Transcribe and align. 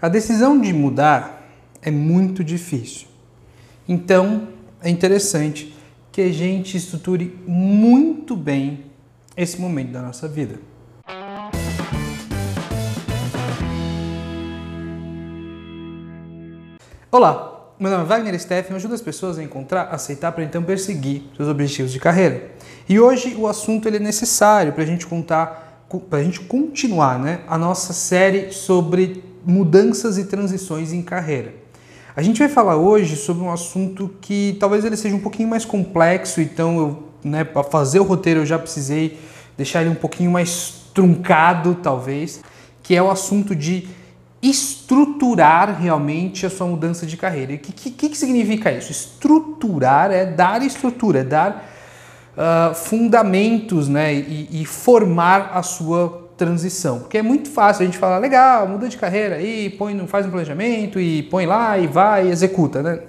A 0.00 0.08
decisão 0.08 0.60
de 0.60 0.72
mudar 0.72 1.42
é 1.82 1.90
muito 1.90 2.44
difícil. 2.44 3.08
Então, 3.88 4.46
é 4.80 4.88
interessante 4.88 5.76
que 6.12 6.20
a 6.20 6.32
gente 6.32 6.76
estruture 6.76 7.36
muito 7.44 8.36
bem 8.36 8.84
esse 9.36 9.60
momento 9.60 9.90
da 9.90 10.00
nossa 10.00 10.28
vida. 10.28 10.60
Olá, 17.10 17.72
meu 17.80 17.90
nome 17.90 18.04
é 18.04 18.06
Wagner 18.06 18.38
Steffen, 18.38 18.70
eu 18.70 18.76
ajudo 18.76 18.94
as 18.94 19.02
pessoas 19.02 19.36
a 19.36 19.42
encontrar, 19.42 19.88
aceitar 19.92 20.30
para 20.30 20.44
então 20.44 20.62
perseguir 20.62 21.24
seus 21.36 21.48
objetivos 21.48 21.90
de 21.90 21.98
carreira. 21.98 22.52
E 22.88 23.00
hoje 23.00 23.34
o 23.34 23.48
assunto 23.48 23.88
ele 23.88 23.96
é 23.96 24.00
necessário 24.00 24.72
para 24.72 24.84
a 24.84 24.86
gente 24.86 25.08
contar, 25.08 25.88
para 26.08 26.20
a 26.20 26.22
gente 26.22 26.38
continuar 26.42 27.18
né, 27.18 27.40
a 27.48 27.58
nossa 27.58 27.92
série 27.92 28.52
sobre 28.52 29.27
mudanças 29.48 30.18
e 30.18 30.24
transições 30.24 30.92
em 30.92 31.00
carreira. 31.00 31.54
A 32.14 32.20
gente 32.20 32.38
vai 32.38 32.50
falar 32.50 32.76
hoje 32.76 33.16
sobre 33.16 33.42
um 33.42 33.50
assunto 33.50 34.14
que 34.20 34.58
talvez 34.60 34.84
ele 34.84 34.96
seja 34.96 35.16
um 35.16 35.20
pouquinho 35.20 35.48
mais 35.48 35.64
complexo, 35.64 36.42
então 36.42 36.78
eu, 36.78 37.02
né, 37.24 37.44
para 37.44 37.62
fazer 37.62 37.98
o 37.98 38.02
roteiro 38.02 38.40
eu 38.40 38.46
já 38.46 38.58
precisei 38.58 39.18
deixar 39.56 39.80
ele 39.80 39.90
um 39.90 39.94
pouquinho 39.94 40.30
mais 40.30 40.90
truncado, 40.92 41.76
talvez, 41.82 42.42
que 42.82 42.94
é 42.94 43.02
o 43.02 43.10
assunto 43.10 43.56
de 43.56 43.88
estruturar 44.42 45.80
realmente 45.80 46.44
a 46.44 46.50
sua 46.50 46.66
mudança 46.66 47.06
de 47.06 47.16
carreira. 47.16 47.54
O 47.54 47.58
que, 47.58 47.90
que, 47.90 48.08
que 48.10 48.18
significa 48.18 48.70
isso? 48.70 48.92
Estruturar 48.92 50.10
é 50.10 50.26
dar 50.26 50.62
estrutura, 50.62 51.20
é 51.20 51.24
dar 51.24 51.72
uh, 52.36 52.74
fundamentos 52.74 53.88
né, 53.88 54.12
e, 54.12 54.62
e 54.62 54.66
formar 54.66 55.52
a 55.54 55.62
sua 55.62 56.27
transição. 56.38 57.00
Porque 57.00 57.18
é 57.18 57.22
muito 57.22 57.50
fácil 57.50 57.82
a 57.82 57.84
gente 57.84 57.98
falar, 57.98 58.18
legal, 58.18 58.66
muda 58.66 58.88
de 58.88 58.96
carreira 58.96 59.36
aí, 59.36 59.68
põe, 59.68 59.98
faz 60.06 60.24
um 60.24 60.30
planejamento 60.30 60.98
e 60.98 61.24
põe 61.24 61.44
lá 61.44 61.76
e 61.76 61.86
vai 61.86 62.28
e 62.28 62.30
executa, 62.30 62.82
né? 62.82 63.00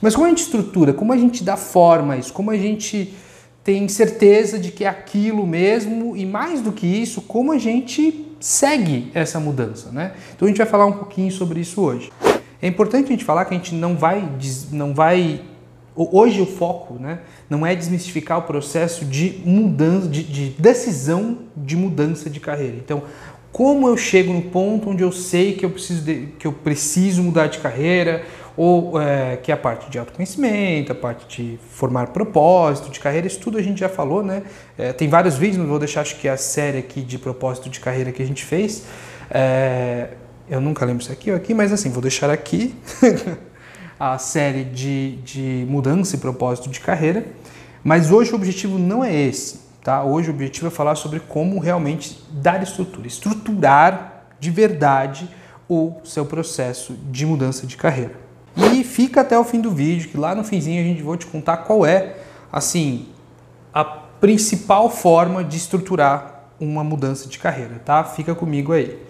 Mas 0.00 0.14
como 0.16 0.26
a 0.26 0.30
gente 0.30 0.42
estrutura, 0.42 0.92
como 0.92 1.12
a 1.12 1.16
gente 1.16 1.44
dá 1.44 1.56
forma 1.56 2.14
a 2.14 2.16
isso, 2.16 2.32
como 2.32 2.50
a 2.50 2.56
gente 2.56 3.14
tem 3.62 3.86
certeza 3.86 4.58
de 4.58 4.72
que 4.72 4.84
é 4.84 4.88
aquilo 4.88 5.46
mesmo 5.46 6.16
e 6.16 6.26
mais 6.26 6.60
do 6.60 6.72
que 6.72 6.86
isso, 6.86 7.22
como 7.22 7.52
a 7.52 7.58
gente 7.58 8.26
segue 8.40 9.12
essa 9.14 9.38
mudança, 9.38 9.92
né? 9.92 10.14
Então 10.34 10.46
a 10.46 10.48
gente 10.48 10.58
vai 10.58 10.66
falar 10.66 10.86
um 10.86 10.92
pouquinho 10.92 11.30
sobre 11.30 11.60
isso 11.60 11.80
hoje. 11.80 12.10
É 12.60 12.66
importante 12.66 13.06
a 13.06 13.10
gente 13.10 13.24
falar 13.24 13.44
que 13.44 13.54
a 13.54 13.56
gente 13.56 13.74
não 13.74 13.96
vai, 13.96 14.28
não 14.72 14.92
vai 14.92 15.40
Hoje 15.94 16.40
o 16.40 16.46
foco 16.46 16.94
né, 16.94 17.20
não 17.50 17.66
é 17.66 17.74
desmistificar 17.74 18.38
o 18.38 18.42
processo 18.42 19.04
de 19.04 19.42
mudança, 19.44 20.08
de, 20.08 20.22
de, 20.22 20.48
decisão 20.58 21.38
de 21.54 21.76
mudança 21.76 22.30
de 22.30 22.40
carreira. 22.40 22.76
Então, 22.76 23.02
como 23.52 23.86
eu 23.86 23.96
chego 23.96 24.32
no 24.32 24.42
ponto 24.42 24.88
onde 24.88 25.02
eu 25.02 25.12
sei 25.12 25.52
que 25.52 25.66
eu 25.66 25.70
preciso, 25.70 26.02
de, 26.02 26.28
que 26.38 26.46
eu 26.46 26.52
preciso 26.52 27.22
mudar 27.22 27.48
de 27.48 27.58
carreira, 27.58 28.24
ou 28.56 29.00
é, 29.00 29.36
que 29.36 29.50
é 29.50 29.54
a 29.54 29.56
parte 29.56 29.90
de 29.90 29.98
autoconhecimento, 29.98 30.92
a 30.92 30.94
parte 30.94 31.26
de 31.28 31.58
formar 31.70 32.08
propósito 32.08 32.90
de 32.90 32.98
carreira, 32.98 33.26
isso 33.26 33.40
tudo 33.40 33.58
a 33.58 33.62
gente 33.62 33.80
já 33.80 33.88
falou, 33.88 34.22
né? 34.22 34.42
É, 34.78 34.92
tem 34.92 35.08
vários 35.08 35.36
vídeos, 35.36 35.58
não 35.58 35.66
vou 35.66 35.78
deixar 35.78 36.00
acho 36.00 36.16
que 36.16 36.26
é 36.26 36.30
a 36.30 36.36
série 36.38 36.78
aqui 36.78 37.02
de 37.02 37.18
propósito 37.18 37.68
de 37.68 37.80
carreira 37.80 38.12
que 38.12 38.22
a 38.22 38.26
gente 38.26 38.44
fez. 38.44 38.84
É, 39.30 40.08
eu 40.48 40.60
nunca 40.60 40.84
lembro 40.86 41.04
se 41.04 41.12
aqui 41.12 41.30
ou 41.30 41.36
aqui, 41.36 41.52
mas 41.52 41.70
assim, 41.70 41.90
vou 41.90 42.02
deixar 42.02 42.30
aqui. 42.30 42.74
a 44.04 44.18
série 44.18 44.64
de, 44.64 45.12
de 45.18 45.64
mudança 45.68 46.16
e 46.16 46.18
propósito 46.18 46.68
de 46.68 46.80
carreira, 46.80 47.24
mas 47.84 48.10
hoje 48.10 48.32
o 48.32 48.34
objetivo 48.34 48.76
não 48.76 49.04
é 49.04 49.14
esse, 49.14 49.60
tá? 49.80 50.02
Hoje 50.02 50.28
o 50.28 50.34
objetivo 50.34 50.66
é 50.66 50.70
falar 50.70 50.96
sobre 50.96 51.20
como 51.20 51.60
realmente 51.60 52.20
dar 52.32 52.60
estrutura, 52.64 53.06
estruturar 53.06 54.24
de 54.40 54.50
verdade 54.50 55.28
o 55.68 56.00
seu 56.02 56.26
processo 56.26 56.94
de 57.12 57.24
mudança 57.24 57.64
de 57.64 57.76
carreira. 57.76 58.14
E 58.72 58.82
fica 58.82 59.20
até 59.20 59.38
o 59.38 59.44
fim 59.44 59.60
do 59.60 59.70
vídeo, 59.70 60.08
que 60.10 60.16
lá 60.16 60.34
no 60.34 60.42
finzinho 60.42 60.80
a 60.80 60.84
gente 60.84 61.00
vai 61.00 61.16
te 61.16 61.26
contar 61.26 61.58
qual 61.58 61.86
é, 61.86 62.16
assim, 62.50 63.06
a 63.72 63.84
principal 63.84 64.90
forma 64.90 65.44
de 65.44 65.56
estruturar 65.56 66.48
uma 66.58 66.82
mudança 66.82 67.28
de 67.28 67.38
carreira, 67.38 67.80
tá? 67.84 68.02
Fica 68.02 68.34
comigo 68.34 68.72
aí. 68.72 69.00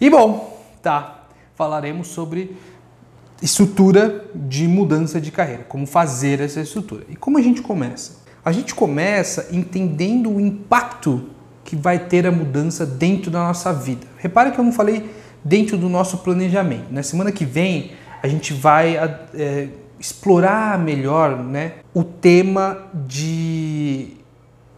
E 0.00 0.10
bom, 0.10 0.60
tá, 0.82 1.22
falaremos 1.54 2.08
sobre 2.08 2.56
estrutura 3.40 4.24
de 4.34 4.66
mudança 4.66 5.20
de 5.20 5.30
carreira, 5.30 5.64
como 5.64 5.86
fazer 5.86 6.40
essa 6.40 6.60
estrutura. 6.60 7.04
E 7.08 7.16
como 7.16 7.38
a 7.38 7.42
gente 7.42 7.62
começa? 7.62 8.18
A 8.44 8.52
gente 8.52 8.74
começa 8.74 9.48
entendendo 9.52 10.30
o 10.30 10.40
impacto 10.40 11.30
que 11.64 11.76
vai 11.76 11.98
ter 11.98 12.26
a 12.26 12.32
mudança 12.32 12.86
dentro 12.86 13.30
da 13.30 13.40
nossa 13.40 13.72
vida. 13.72 14.06
Repare 14.16 14.50
que 14.52 14.58
eu 14.58 14.64
não 14.64 14.72
falei 14.72 15.10
dentro 15.44 15.76
do 15.76 15.88
nosso 15.88 16.18
planejamento. 16.18 16.86
Na 16.90 17.02
semana 17.02 17.30
que 17.30 17.44
vem 17.44 17.92
a 18.22 18.26
gente 18.26 18.52
vai 18.52 18.96
é, 19.34 19.68
explorar 19.98 20.78
melhor 20.78 21.38
né, 21.38 21.74
o 21.94 22.02
tema 22.02 22.88
de 23.06 24.08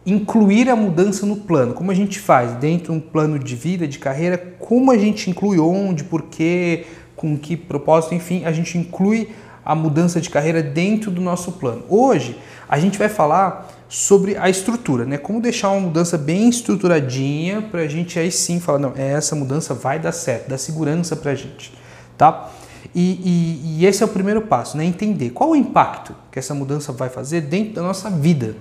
incluir 0.05 0.69
a 0.69 0.75
mudança 0.75 1.25
no 1.25 1.37
plano. 1.37 1.73
Como 1.73 1.91
a 1.91 1.93
gente 1.93 2.19
faz 2.19 2.53
dentro 2.53 2.91
de 2.91 2.99
um 2.99 2.99
plano 2.99 3.37
de 3.37 3.55
vida, 3.55 3.87
de 3.87 3.99
carreira, 3.99 4.37
como 4.59 4.91
a 4.91 4.97
gente 4.97 5.29
inclui 5.29 5.59
onde, 5.59 6.03
por 6.03 6.23
quê, 6.23 6.85
com 7.21 7.37
que 7.37 7.55
propósito, 7.55 8.15
enfim, 8.15 8.43
a 8.45 8.51
gente 8.51 8.75
inclui 8.79 9.29
a 9.63 9.75
mudança 9.75 10.19
de 10.19 10.27
carreira 10.27 10.63
dentro 10.63 11.11
do 11.11 11.21
nosso 11.21 11.51
plano. 11.53 11.83
Hoje 11.87 12.35
a 12.67 12.79
gente 12.79 12.97
vai 12.97 13.07
falar 13.07 13.69
sobre 13.87 14.35
a 14.37 14.49
estrutura, 14.49 15.05
né? 15.05 15.19
Como 15.19 15.39
deixar 15.39 15.69
uma 15.69 15.81
mudança 15.81 16.17
bem 16.17 16.49
estruturadinha 16.49 17.61
para 17.61 17.81
a 17.81 17.87
gente 17.87 18.17
aí 18.17 18.31
sim 18.31 18.59
falar, 18.59 18.79
não, 18.79 18.93
essa 18.95 19.35
mudança 19.35 19.75
vai 19.75 19.99
dar 19.99 20.11
certo, 20.11 20.49
dá 20.49 20.57
segurança 20.57 21.15
para 21.15 21.31
a 21.31 21.35
gente, 21.35 21.71
tá? 22.17 22.49
E, 22.95 23.11
e, 23.23 23.81
e, 23.81 23.85
esse 23.85 24.01
é 24.01 24.05
o 24.05 24.09
primeiro 24.09 24.41
passo, 24.41 24.75
né? 24.75 24.83
Entender 24.83 25.29
qual 25.29 25.51
o 25.51 25.55
impacto 25.55 26.15
que 26.31 26.39
essa 26.39 26.55
mudança 26.55 26.91
vai 26.91 27.09
fazer 27.09 27.41
dentro 27.41 27.73
da 27.75 27.83
nossa 27.83 28.09
vida, 28.09 28.55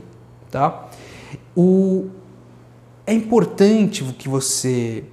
tá? 0.51 0.87
O, 1.57 2.11
é 3.07 3.15
importante 3.15 4.05
que 4.19 4.29
você 4.29 5.05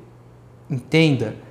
entenda 0.69 1.46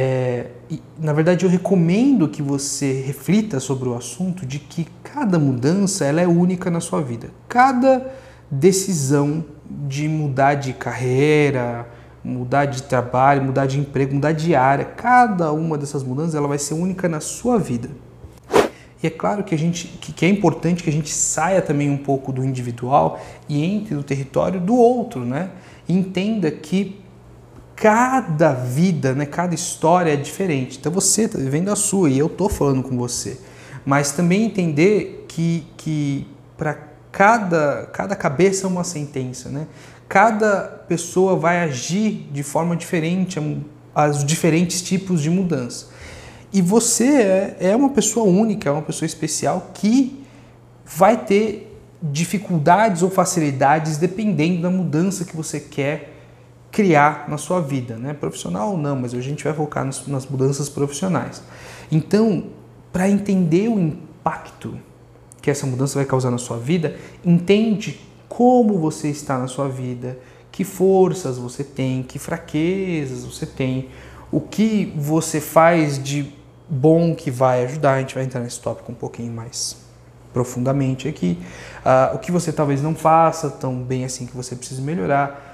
é, 0.00 0.46
e, 0.70 0.80
na 0.96 1.12
verdade, 1.12 1.44
eu 1.44 1.50
recomendo 1.50 2.28
que 2.28 2.40
você 2.40 3.02
reflita 3.04 3.58
sobre 3.58 3.88
o 3.88 3.96
assunto 3.96 4.46
de 4.46 4.60
que 4.60 4.86
cada 5.02 5.40
mudança 5.40 6.04
ela 6.04 6.20
é 6.20 6.26
única 6.26 6.70
na 6.70 6.78
sua 6.78 7.02
vida. 7.02 7.30
Cada 7.48 8.08
decisão 8.48 9.44
de 9.68 10.08
mudar 10.08 10.54
de 10.54 10.72
carreira, 10.72 11.88
mudar 12.22 12.66
de 12.66 12.84
trabalho, 12.84 13.42
mudar 13.42 13.66
de 13.66 13.80
emprego, 13.80 14.14
mudar 14.14 14.30
de 14.30 14.54
área, 14.54 14.84
cada 14.84 15.50
uma 15.50 15.76
dessas 15.76 16.04
mudanças 16.04 16.36
ela 16.36 16.46
vai 16.46 16.58
ser 16.58 16.74
única 16.74 17.08
na 17.08 17.18
sua 17.18 17.58
vida. 17.58 17.90
E 19.02 19.06
é 19.08 19.10
claro 19.10 19.42
que 19.42 19.52
a 19.52 19.58
gente 19.58 19.88
que, 19.88 20.24
é 20.24 20.28
importante 20.28 20.84
que 20.84 20.90
a 20.90 20.92
gente 20.92 21.10
saia 21.10 21.60
também 21.60 21.90
um 21.90 21.98
pouco 21.98 22.30
do 22.30 22.44
individual 22.44 23.20
e 23.48 23.64
entre 23.64 23.96
no 23.96 24.04
território 24.04 24.60
do 24.60 24.76
outro, 24.76 25.24
né? 25.24 25.50
E 25.88 25.92
entenda 25.92 26.52
que 26.52 27.00
cada 27.80 28.52
vida, 28.52 29.14
né, 29.14 29.24
cada 29.24 29.54
história 29.54 30.12
é 30.12 30.16
diferente. 30.16 30.78
Então 30.78 30.90
você 30.90 31.22
está 31.22 31.38
vivendo 31.38 31.68
a 31.68 31.76
sua 31.76 32.10
e 32.10 32.18
eu 32.18 32.26
estou 32.26 32.48
falando 32.48 32.82
com 32.82 32.96
você. 32.96 33.38
Mas 33.86 34.10
também 34.10 34.44
entender 34.44 35.26
que, 35.28 35.64
que 35.76 36.26
para 36.56 36.76
cada, 37.12 37.88
cada 37.92 38.16
cabeça 38.16 38.66
é 38.66 38.68
uma 38.68 38.82
sentença. 38.82 39.48
Né? 39.48 39.68
Cada 40.08 40.62
pessoa 40.88 41.36
vai 41.36 41.60
agir 41.60 42.28
de 42.32 42.42
forma 42.42 42.74
diferente 42.76 43.40
aos 43.94 44.24
diferentes 44.24 44.82
tipos 44.82 45.22
de 45.22 45.30
mudança. 45.30 45.86
E 46.52 46.60
você 46.60 47.06
é, 47.06 47.56
é 47.60 47.76
uma 47.76 47.90
pessoa 47.90 48.26
única, 48.26 48.68
é 48.68 48.72
uma 48.72 48.82
pessoa 48.82 49.06
especial 49.06 49.70
que 49.72 50.24
vai 50.84 51.16
ter 51.16 51.78
dificuldades 52.02 53.02
ou 53.02 53.10
facilidades 53.10 53.98
dependendo 53.98 54.62
da 54.62 54.70
mudança 54.70 55.24
que 55.24 55.36
você 55.36 55.60
quer 55.60 56.17
criar 56.70 57.26
na 57.28 57.38
sua 57.38 57.60
vida, 57.60 57.96
né? 57.96 58.14
Profissional 58.14 58.72
ou 58.72 58.78
não, 58.78 58.96
mas 58.96 59.12
hoje 59.12 59.26
a 59.26 59.30
gente 59.30 59.44
vai 59.44 59.52
focar 59.52 59.84
nas, 59.84 60.06
nas 60.06 60.26
mudanças 60.26 60.68
profissionais. 60.68 61.42
Então, 61.90 62.44
para 62.92 63.08
entender 63.08 63.68
o 63.68 63.78
impacto 63.78 64.78
que 65.40 65.50
essa 65.50 65.66
mudança 65.66 65.98
vai 65.98 66.04
causar 66.04 66.30
na 66.30 66.38
sua 66.38 66.58
vida, 66.58 66.96
entende 67.24 68.00
como 68.28 68.78
você 68.78 69.08
está 69.08 69.38
na 69.38 69.46
sua 69.46 69.68
vida, 69.68 70.18
que 70.52 70.64
forças 70.64 71.38
você 71.38 71.64
tem, 71.64 72.02
que 72.02 72.18
fraquezas 72.18 73.24
você 73.24 73.46
tem, 73.46 73.88
o 74.30 74.40
que 74.40 74.92
você 74.96 75.40
faz 75.40 76.02
de 76.02 76.34
bom 76.68 77.14
que 77.14 77.30
vai 77.30 77.64
ajudar. 77.64 77.94
A 77.94 78.00
gente 78.00 78.14
vai 78.14 78.24
entrar 78.24 78.40
nesse 78.40 78.60
tópico 78.60 78.92
um 78.92 78.94
pouquinho 78.94 79.32
mais 79.32 79.76
profundamente 80.32 81.08
aqui. 81.08 81.38
Uh, 81.80 82.16
o 82.16 82.18
que 82.18 82.30
você 82.30 82.52
talvez 82.52 82.82
não 82.82 82.94
faça 82.94 83.48
tão 83.48 83.82
bem 83.82 84.04
assim 84.04 84.26
que 84.26 84.36
você 84.36 84.54
precisa 84.54 84.82
melhorar 84.82 85.47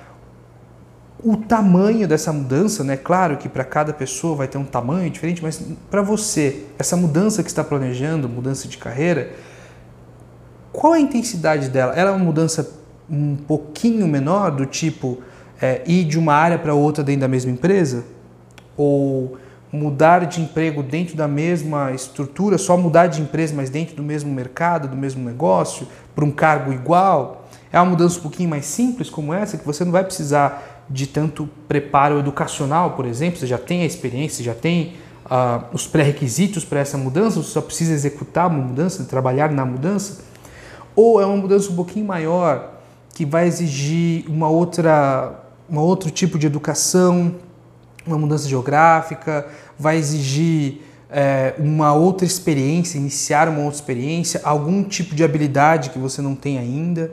o 1.25 1.38
tamanho 1.38 2.06
dessa 2.06 2.31
mudança, 2.32 2.85
né? 2.85 2.99
Claro 2.99 3.38
que 3.38 3.49
para 3.49 3.65
cada 3.65 3.94
pessoa 3.94 4.37
vai 4.37 4.47
ter 4.47 4.59
um 4.59 4.65
tamanho 4.65 5.09
diferente, 5.09 5.43
mas 5.43 5.61
para 5.91 6.03
você, 6.03 6.67
essa 6.79 6.99
mudança 6.99 7.43
que 7.43 7.49
está 7.49 7.65
planejando, 7.65 8.29
mudança 8.29 8.69
de 8.69 8.76
carreira, 8.76 9.32
qual 10.71 10.93
a 10.93 11.00
intensidade 11.00 11.71
dela? 11.71 11.94
Ela 11.94 12.11
é 12.11 12.12
uma 12.12 12.23
mudança 12.23 12.71
um 13.09 13.37
pouquinho 13.37 14.06
menor, 14.06 14.50
do 14.50 14.67
tipo 14.67 15.19
é, 15.62 15.82
ir 15.87 16.05
de 16.05 16.19
uma 16.19 16.35
área 16.35 16.59
para 16.59 16.75
outra 16.75 17.03
dentro 17.03 17.23
da 17.23 17.29
mesma 17.29 17.50
empresa? 17.50 18.05
Ou 18.76 19.38
mudar 19.73 20.26
de 20.26 20.43
emprego 20.43 20.82
dentro 20.82 21.17
da 21.17 21.26
mesma 21.26 21.91
estrutura, 21.93 22.59
só 22.59 22.76
mudar 22.76 23.06
de 23.06 23.23
empresa, 23.23 23.55
mas 23.56 23.71
dentro 23.71 23.97
do 23.97 24.03
mesmo 24.03 24.31
mercado, 24.31 24.88
do 24.88 24.97
mesmo 24.97 25.25
negócio, 25.25 25.88
para 26.15 26.25
um 26.25 26.31
cargo 26.31 26.71
igual. 26.71 27.49
É 27.73 27.79
uma 27.79 27.87
mudança 27.87 28.19
um 28.19 28.23
pouquinho 28.23 28.50
mais 28.50 28.67
simples 28.67 29.09
como 29.09 29.32
essa, 29.32 29.56
que 29.56 29.65
você 29.65 29.85
não 29.85 29.91
vai 29.91 30.05
precisar 30.05 30.74
de 30.89 31.07
tanto 31.07 31.49
preparo 31.67 32.19
educacional, 32.19 32.93
por 32.93 33.07
exemplo, 33.07 33.39
você 33.39 33.47
já 33.47 33.59
tem 33.59 33.83
a 33.83 33.87
experiência, 33.87 34.45
já 34.45 34.55
tem 34.55 34.95
uh, 35.27 35.65
os 35.73 35.87
pré-requisitos 35.87 36.65
para 36.65 36.81
essa 36.81 36.99
mudança, 36.99 37.43
você 37.43 37.51
só 37.51 37.61
precisa 37.61 37.93
executar 37.93 38.49
uma 38.49 38.59
mudança, 38.59 39.05
trabalhar 39.05 39.51
na 39.51 39.65
mudança. 39.65 40.23
Ou 40.95 41.21
é 41.21 41.27
uma 41.27 41.37
mudança 41.37 41.71
um 41.71 41.77
pouquinho 41.77 42.07
maior, 42.07 42.75
que 43.15 43.25
vai 43.25 43.47
exigir 43.47 44.25
uma 44.29 44.49
outra, 44.49 45.45
um 45.71 45.79
outro 45.79 46.11
tipo 46.11 46.39
de 46.39 46.47
educação, 46.47 47.35
uma 48.07 48.19
mudança 48.19 48.49
geográfica, 48.49 49.47
vai 49.79 49.97
exigir 49.97 50.83
é, 51.11 51.55
uma 51.59 51.95
outra 51.95 52.27
experiência, 52.27 52.99
iniciar 52.99 53.49
uma 53.49 53.61
outra 53.61 53.77
experiência, 53.77 54.41
algum 54.45 54.83
tipo 54.83 55.15
de 55.15 55.25
habilidade 55.25 55.91
que 55.91 55.99
você 55.99 56.21
não 56.21 56.35
tem 56.35 56.59
ainda. 56.59 57.13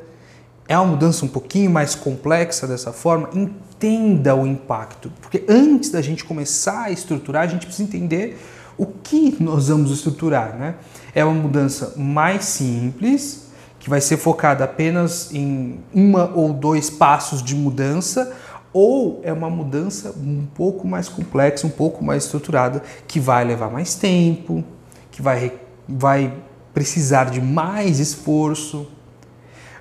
É 0.71 0.77
uma 0.77 0.87
mudança 0.87 1.25
um 1.25 1.27
pouquinho 1.27 1.69
mais 1.69 1.95
complexa 1.95 2.65
dessa 2.65 2.93
forma. 2.93 3.29
Entenda 3.33 4.33
o 4.33 4.47
impacto, 4.47 5.11
porque 5.19 5.43
antes 5.49 5.89
da 5.89 6.01
gente 6.01 6.23
começar 6.23 6.83
a 6.83 6.91
estruturar, 6.91 7.43
a 7.43 7.47
gente 7.47 7.65
precisa 7.65 7.89
entender 7.89 8.41
o 8.77 8.85
que 8.85 9.35
nós 9.43 9.67
vamos 9.67 9.91
estruturar. 9.91 10.55
Né? 10.57 10.75
É 11.13 11.25
uma 11.25 11.33
mudança 11.33 11.95
mais 11.97 12.45
simples, 12.45 13.47
que 13.79 13.89
vai 13.89 13.99
ser 13.99 14.15
focada 14.15 14.63
apenas 14.63 15.33
em 15.33 15.81
uma 15.93 16.31
ou 16.33 16.53
dois 16.53 16.89
passos 16.89 17.43
de 17.43 17.53
mudança, 17.53 18.33
ou 18.71 19.19
é 19.25 19.33
uma 19.33 19.49
mudança 19.49 20.15
um 20.17 20.45
pouco 20.55 20.87
mais 20.87 21.09
complexa, 21.09 21.67
um 21.67 21.69
pouco 21.69 22.01
mais 22.01 22.23
estruturada, 22.23 22.81
que 23.09 23.19
vai 23.19 23.43
levar 23.43 23.69
mais 23.69 23.95
tempo, 23.95 24.63
que 25.11 25.21
vai, 25.21 25.51
vai 25.85 26.33
precisar 26.73 27.25
de 27.25 27.41
mais 27.41 27.99
esforço, 27.99 28.87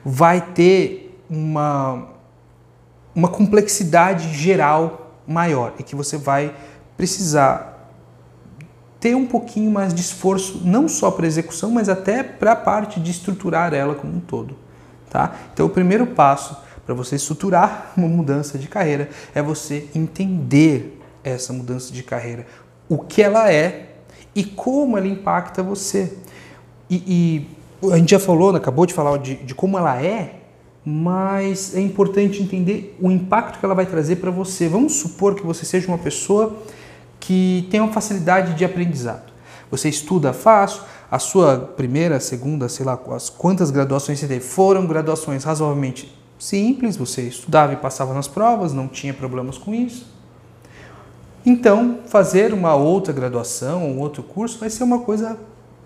vai 0.04 0.40
ter 0.40 1.22
uma, 1.28 2.08
uma 3.14 3.28
complexidade 3.28 4.34
geral 4.34 5.12
maior 5.26 5.74
e 5.78 5.82
que 5.82 5.94
você 5.94 6.16
vai 6.16 6.54
precisar 6.96 7.70
ter 8.98 9.14
um 9.14 9.26
pouquinho 9.26 9.70
mais 9.70 9.94
de 9.94 10.02
esforço, 10.02 10.60
não 10.62 10.86
só 10.86 11.10
para 11.10 11.26
execução, 11.26 11.70
mas 11.70 11.88
até 11.88 12.22
para 12.22 12.52
a 12.52 12.56
parte 12.56 13.00
de 13.00 13.10
estruturar 13.10 13.72
ela 13.72 13.94
como 13.94 14.14
um 14.14 14.20
todo. 14.20 14.56
Tá? 15.08 15.34
Então, 15.52 15.66
o 15.66 15.70
primeiro 15.70 16.06
passo 16.08 16.56
para 16.84 16.94
você 16.94 17.16
estruturar 17.16 17.92
uma 17.96 18.08
mudança 18.08 18.58
de 18.58 18.68
carreira 18.68 19.08
é 19.34 19.40
você 19.40 19.88
entender 19.94 21.00
essa 21.24 21.52
mudança 21.52 21.92
de 21.92 22.02
carreira, 22.02 22.46
o 22.88 22.98
que 22.98 23.22
ela 23.22 23.52
é 23.52 23.94
e 24.34 24.44
como 24.44 24.98
ela 24.98 25.08
impacta 25.08 25.62
você. 25.62 26.16
E, 26.88 26.96
e 26.96 27.59
a 27.90 27.96
gente 27.96 28.10
já 28.10 28.18
falou, 28.18 28.54
acabou 28.54 28.84
de 28.84 28.92
falar 28.92 29.16
de, 29.18 29.36
de 29.36 29.54
como 29.54 29.78
ela 29.78 30.02
é, 30.02 30.40
mas 30.84 31.74
é 31.74 31.80
importante 31.80 32.42
entender 32.42 32.96
o 33.00 33.10
impacto 33.10 33.58
que 33.58 33.64
ela 33.64 33.74
vai 33.74 33.86
trazer 33.86 34.16
para 34.16 34.30
você. 34.30 34.68
Vamos 34.68 34.94
supor 34.94 35.34
que 35.34 35.44
você 35.44 35.64
seja 35.64 35.88
uma 35.88 35.98
pessoa 35.98 36.56
que 37.18 37.68
tem 37.70 37.80
uma 37.80 37.92
facilidade 37.92 38.54
de 38.54 38.64
aprendizado. 38.64 39.30
Você 39.70 39.88
estuda 39.88 40.32
fácil, 40.32 40.82
a 41.10 41.18
sua 41.18 41.58
primeira, 41.58 42.18
segunda, 42.20 42.68
sei 42.68 42.84
lá 42.84 42.96
quantas 42.96 43.70
graduações 43.70 44.18
você 44.18 44.26
teve, 44.26 44.40
foram 44.40 44.86
graduações 44.86 45.44
razoavelmente 45.44 46.12
simples, 46.38 46.96
você 46.96 47.22
estudava 47.22 47.72
e 47.72 47.76
passava 47.76 48.14
nas 48.14 48.26
provas, 48.26 48.72
não 48.72 48.88
tinha 48.88 49.12
problemas 49.12 49.58
com 49.58 49.74
isso. 49.74 50.06
Então, 51.44 52.00
fazer 52.06 52.52
uma 52.52 52.74
outra 52.74 53.12
graduação, 53.12 53.84
um 53.84 53.98
outro 53.98 54.22
curso, 54.22 54.58
vai 54.58 54.70
ser 54.70 54.84
uma 54.84 55.00
coisa 55.00 55.38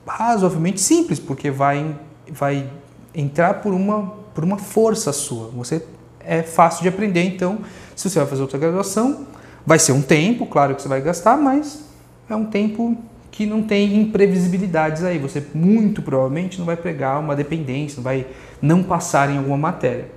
razoavelmente 0.07 0.81
simples, 0.81 1.19
porque 1.19 1.51
vai, 1.51 1.97
vai 2.31 2.69
entrar 3.15 3.55
por 3.55 3.73
uma, 3.73 4.13
por 4.35 4.45
uma 4.45 4.59
força 4.59 5.13
sua. 5.13 5.49
Você 5.51 5.85
é 6.21 6.43
fácil 6.43 6.83
de 6.83 6.89
aprender, 6.89 7.23
então, 7.23 7.59
se 7.95 8.09
você 8.09 8.19
vai 8.19 8.29
fazer 8.29 8.43
outra 8.43 8.59
graduação, 8.59 9.27
vai 9.67 9.79
ser 9.79 9.93
um 9.93 10.03
tempo, 10.03 10.47
claro 10.47 10.75
que 10.75 10.83
você 10.83 10.89
vai 10.89 11.01
gastar, 11.01 11.37
mas 11.37 11.85
é 12.29 12.35
um 12.35 12.45
tempo 12.45 12.97
que 13.31 13.47
não 13.47 13.63
tem 13.63 13.97
imprevisibilidades 13.97 15.03
aí. 15.03 15.19
Você 15.19 15.45
muito 15.53 16.01
provavelmente 16.01 16.59
não 16.59 16.65
vai 16.65 16.77
pegar 16.77 17.19
uma 17.19 17.35
dependência, 17.35 17.97
não 17.97 18.05
vai 18.05 18.27
não 18.63 18.83
passar 18.83 19.29
em 19.29 19.39
alguma 19.39 19.57
matéria. 19.57 20.09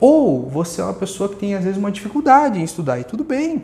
Ou 0.00 0.48
você 0.50 0.80
é 0.80 0.84
uma 0.84 0.94
pessoa 0.94 1.28
que 1.28 1.36
tem 1.36 1.54
às 1.54 1.62
vezes 1.62 1.78
uma 1.78 1.92
dificuldade 1.92 2.58
em 2.58 2.64
estudar 2.64 2.98
e 2.98 3.04
tudo 3.04 3.22
bem, 3.22 3.62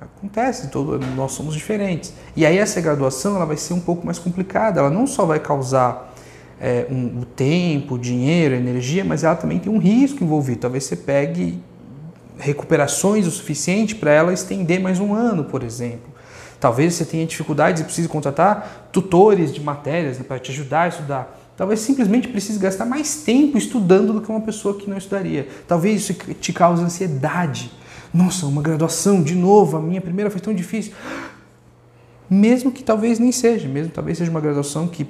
acontece, 0.00 0.68
todo, 0.68 0.98
nós 1.14 1.32
somos 1.32 1.54
diferentes. 1.54 2.12
E 2.36 2.46
aí 2.46 2.58
essa 2.58 2.80
graduação 2.80 3.36
ela 3.36 3.44
vai 3.44 3.56
ser 3.56 3.74
um 3.74 3.80
pouco 3.80 4.06
mais 4.06 4.18
complicada, 4.18 4.80
ela 4.80 4.90
não 4.90 5.06
só 5.06 5.24
vai 5.24 5.40
causar 5.40 6.14
é, 6.60 6.86
um, 6.90 7.20
o 7.20 7.24
tempo, 7.24 7.98
dinheiro, 7.98 8.54
energia, 8.54 9.04
mas 9.04 9.24
ela 9.24 9.36
também 9.36 9.58
tem 9.58 9.72
um 9.72 9.78
risco 9.78 10.22
envolvido. 10.22 10.60
Talvez 10.60 10.84
você 10.84 10.96
pegue 10.96 11.62
recuperações 12.38 13.26
o 13.26 13.30
suficiente 13.30 13.94
para 13.94 14.12
ela 14.12 14.32
estender 14.32 14.80
mais 14.80 15.00
um 15.00 15.14
ano, 15.14 15.44
por 15.44 15.62
exemplo. 15.62 16.18
Talvez 16.60 16.94
você 16.94 17.04
tenha 17.04 17.24
dificuldades 17.26 17.82
e 17.82 17.84
precise 17.84 18.08
contratar 18.08 18.88
tutores 18.92 19.52
de 19.52 19.60
matérias 19.60 20.18
né, 20.18 20.24
para 20.26 20.38
te 20.38 20.50
ajudar 20.50 20.82
a 20.82 20.88
estudar. 20.88 21.38
Talvez 21.56 21.80
simplesmente 21.80 22.28
precise 22.28 22.58
gastar 22.58 22.84
mais 22.84 23.16
tempo 23.16 23.58
estudando 23.58 24.12
do 24.12 24.20
que 24.20 24.30
uma 24.30 24.40
pessoa 24.40 24.76
que 24.76 24.88
não 24.88 24.96
estudaria. 24.96 25.48
Talvez 25.66 26.02
isso 26.02 26.14
te 26.14 26.52
cause 26.52 26.82
ansiedade. 26.82 27.72
Nossa, 28.12 28.46
uma 28.46 28.62
graduação 28.62 29.22
de 29.22 29.34
novo, 29.34 29.76
a 29.76 29.80
minha 29.80 30.00
primeira 30.00 30.30
foi 30.30 30.40
tão 30.40 30.54
difícil. 30.54 30.92
Mesmo 32.28 32.70
que 32.70 32.82
talvez 32.82 33.18
nem 33.18 33.32
seja, 33.32 33.68
mesmo 33.68 33.90
talvez 33.90 34.18
seja 34.18 34.30
uma 34.30 34.40
graduação 34.40 34.86
que 34.86 35.06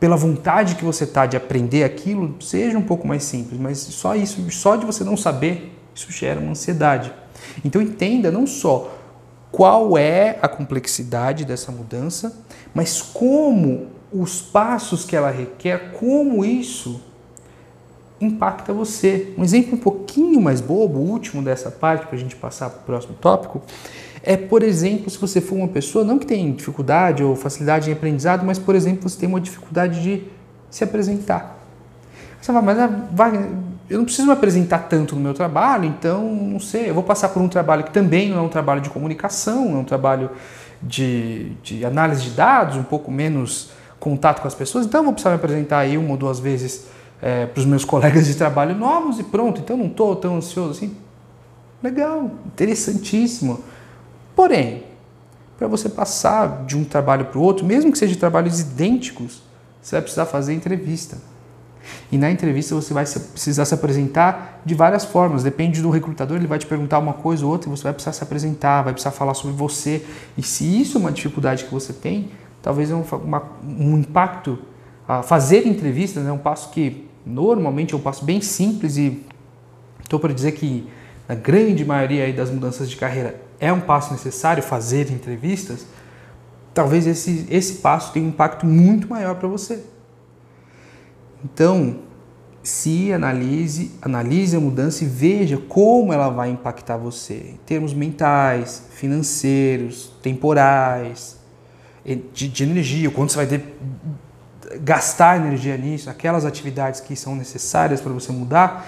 pela 0.00 0.16
vontade 0.16 0.74
que 0.74 0.84
você 0.84 1.04
está 1.04 1.26
de 1.26 1.36
aprender 1.36 1.84
aquilo, 1.84 2.34
seja 2.40 2.76
um 2.76 2.82
pouco 2.82 3.06
mais 3.06 3.22
simples, 3.22 3.60
mas 3.60 3.78
só 3.78 4.16
isso, 4.16 4.50
só 4.50 4.74
de 4.74 4.84
você 4.84 5.04
não 5.04 5.16
saber, 5.16 5.78
isso 5.94 6.10
gera 6.10 6.40
uma 6.40 6.50
ansiedade. 6.50 7.12
Então 7.64 7.80
entenda 7.80 8.28
não 8.28 8.44
só 8.44 8.98
qual 9.52 9.96
é 9.96 10.38
a 10.42 10.48
complexidade 10.48 11.44
dessa 11.44 11.70
mudança, 11.70 12.36
mas 12.74 13.00
como 13.00 13.88
os 14.12 14.42
passos 14.42 15.04
que 15.04 15.14
ela 15.14 15.30
requer, 15.30 15.92
como 15.92 16.44
isso 16.44 17.00
impacta 18.24 18.72
você. 18.72 19.32
Um 19.36 19.44
exemplo 19.44 19.74
um 19.74 19.80
pouquinho 19.80 20.40
mais 20.40 20.60
bobo, 20.60 20.98
o 20.98 21.02
último 21.02 21.42
dessa 21.42 21.70
parte, 21.70 22.06
para 22.06 22.16
a 22.16 22.18
gente 22.18 22.36
passar 22.36 22.70
para 22.70 22.80
o 22.80 22.82
próximo 22.84 23.14
tópico, 23.14 23.62
é, 24.22 24.36
por 24.36 24.62
exemplo, 24.62 25.10
se 25.10 25.18
você 25.18 25.40
for 25.40 25.56
uma 25.56 25.68
pessoa, 25.68 26.04
não 26.04 26.18
que 26.18 26.26
tem 26.26 26.52
dificuldade 26.52 27.24
ou 27.24 27.34
facilidade 27.34 27.90
em 27.90 27.92
aprendizado, 27.92 28.44
mas, 28.46 28.58
por 28.58 28.74
exemplo, 28.74 29.08
você 29.08 29.18
tem 29.18 29.28
uma 29.28 29.40
dificuldade 29.40 30.00
de 30.00 30.24
se 30.70 30.84
apresentar. 30.84 31.58
Você 32.40 32.52
fala, 32.52 32.62
mas 32.62 32.78
ah, 32.78 32.90
eu 33.90 33.98
não 33.98 34.04
preciso 34.04 34.26
me 34.26 34.32
apresentar 34.32 34.78
tanto 34.88 35.14
no 35.16 35.20
meu 35.20 35.34
trabalho, 35.34 35.84
então, 35.84 36.24
não 36.34 36.60
sei, 36.60 36.88
eu 36.88 36.94
vou 36.94 37.02
passar 37.02 37.28
por 37.30 37.42
um 37.42 37.48
trabalho 37.48 37.84
que 37.84 37.90
também 37.90 38.30
não 38.30 38.38
é 38.38 38.40
um 38.40 38.48
trabalho 38.48 38.80
de 38.80 38.90
comunicação, 38.90 39.74
é 39.74 39.78
um 39.78 39.84
trabalho 39.84 40.30
de, 40.80 41.50
de 41.62 41.84
análise 41.84 42.22
de 42.22 42.30
dados, 42.30 42.76
um 42.76 42.82
pouco 42.82 43.10
menos 43.10 43.70
contato 43.98 44.40
com 44.40 44.48
as 44.48 44.54
pessoas, 44.54 44.86
então 44.86 45.00
eu 45.00 45.04
vou 45.04 45.12
precisar 45.12 45.30
me 45.30 45.36
apresentar 45.36 45.78
aí 45.78 45.96
uma 45.96 46.10
ou 46.10 46.16
duas 46.16 46.40
vezes 46.40 46.86
é, 47.22 47.46
para 47.46 47.60
os 47.60 47.64
meus 47.64 47.84
colegas 47.84 48.26
de 48.26 48.34
trabalho 48.34 48.74
novos 48.74 49.20
e 49.20 49.22
pronto, 49.22 49.60
então 49.60 49.76
não 49.76 49.86
estou 49.86 50.16
tão 50.16 50.36
ansioso 50.36 50.72
assim. 50.72 50.96
Legal, 51.80 52.30
interessantíssimo. 52.46 53.60
Porém, 54.34 54.82
para 55.56 55.68
você 55.68 55.88
passar 55.88 56.64
de 56.64 56.76
um 56.76 56.84
trabalho 56.84 57.26
para 57.26 57.38
o 57.38 57.42
outro, 57.42 57.64
mesmo 57.64 57.92
que 57.92 57.98
sejam 57.98 58.18
trabalhos 58.18 58.58
idênticos, 58.60 59.42
você 59.80 59.94
vai 59.94 60.02
precisar 60.02 60.26
fazer 60.26 60.52
entrevista. 60.52 61.16
E 62.10 62.18
na 62.18 62.30
entrevista 62.30 62.74
você 62.74 62.94
vai 62.94 63.04
precisar 63.04 63.64
se 63.64 63.74
apresentar 63.74 64.60
de 64.64 64.74
várias 64.74 65.04
formas. 65.04 65.42
Depende 65.42 65.80
do 65.82 65.90
recrutador, 65.90 66.36
ele 66.36 66.46
vai 66.46 66.58
te 66.58 66.66
perguntar 66.66 66.98
uma 66.98 67.12
coisa 67.12 67.44
ou 67.44 67.50
outra 67.50 67.68
e 67.68 67.70
você 67.70 67.82
vai 67.84 67.92
precisar 67.92 68.12
se 68.12 68.22
apresentar, 68.22 68.82
vai 68.82 68.92
precisar 68.92 69.10
falar 69.12 69.34
sobre 69.34 69.56
você. 69.56 70.04
E 70.36 70.42
se 70.42 70.80
isso 70.80 70.98
é 70.98 71.00
uma 71.00 71.12
dificuldade 71.12 71.64
que 71.64 71.70
você 71.72 71.92
tem, 71.92 72.30
talvez 72.60 72.90
um, 72.90 73.02
uma, 73.24 73.42
um 73.64 73.98
impacto. 73.98 74.58
fazer 75.24 75.66
entrevistas 75.66 76.22
é 76.22 76.26
né, 76.26 76.32
um 76.32 76.38
passo 76.38 76.70
que 76.70 77.08
normalmente 77.24 77.94
é 77.94 77.96
um 77.96 78.00
passo 78.00 78.24
bem 78.24 78.40
simples 78.40 78.96
e 78.96 79.24
estou 80.02 80.18
para 80.18 80.32
dizer 80.32 80.52
que 80.52 80.88
na 81.28 81.34
grande 81.34 81.84
maioria 81.84 82.32
das 82.32 82.50
mudanças 82.50 82.90
de 82.90 82.96
carreira 82.96 83.40
é 83.60 83.72
um 83.72 83.80
passo 83.80 84.12
necessário 84.12 84.62
fazer 84.62 85.10
entrevistas. 85.10 85.86
Talvez 86.74 87.06
esse, 87.06 87.46
esse 87.50 87.74
passo 87.74 88.12
tenha 88.12 88.26
um 88.26 88.30
impacto 88.30 88.66
muito 88.66 89.08
maior 89.08 89.36
para 89.36 89.46
você. 89.46 89.84
Então, 91.44 92.00
se 92.62 93.12
analise, 93.12 93.92
analise 94.00 94.56
a 94.56 94.60
mudança 94.60 95.04
e 95.04 95.06
veja 95.06 95.56
como 95.56 96.12
ela 96.12 96.28
vai 96.28 96.50
impactar 96.50 96.96
você 96.96 97.52
em 97.54 97.60
termos 97.66 97.92
mentais, 97.92 98.86
financeiros, 98.90 100.12
temporais, 100.22 101.38
de, 102.32 102.48
de 102.48 102.62
energia, 102.62 103.08
o 103.08 103.12
quanto 103.12 103.32
você 103.32 103.36
vai 103.36 103.46
ter, 103.46 103.76
gastar 104.80 105.36
energia 105.36 105.76
nisso, 105.76 106.08
aquelas 106.08 106.44
atividades 106.44 107.00
que 107.00 107.16
são 107.16 107.34
necessárias 107.34 108.00
para 108.00 108.12
você 108.12 108.32
mudar, 108.32 108.86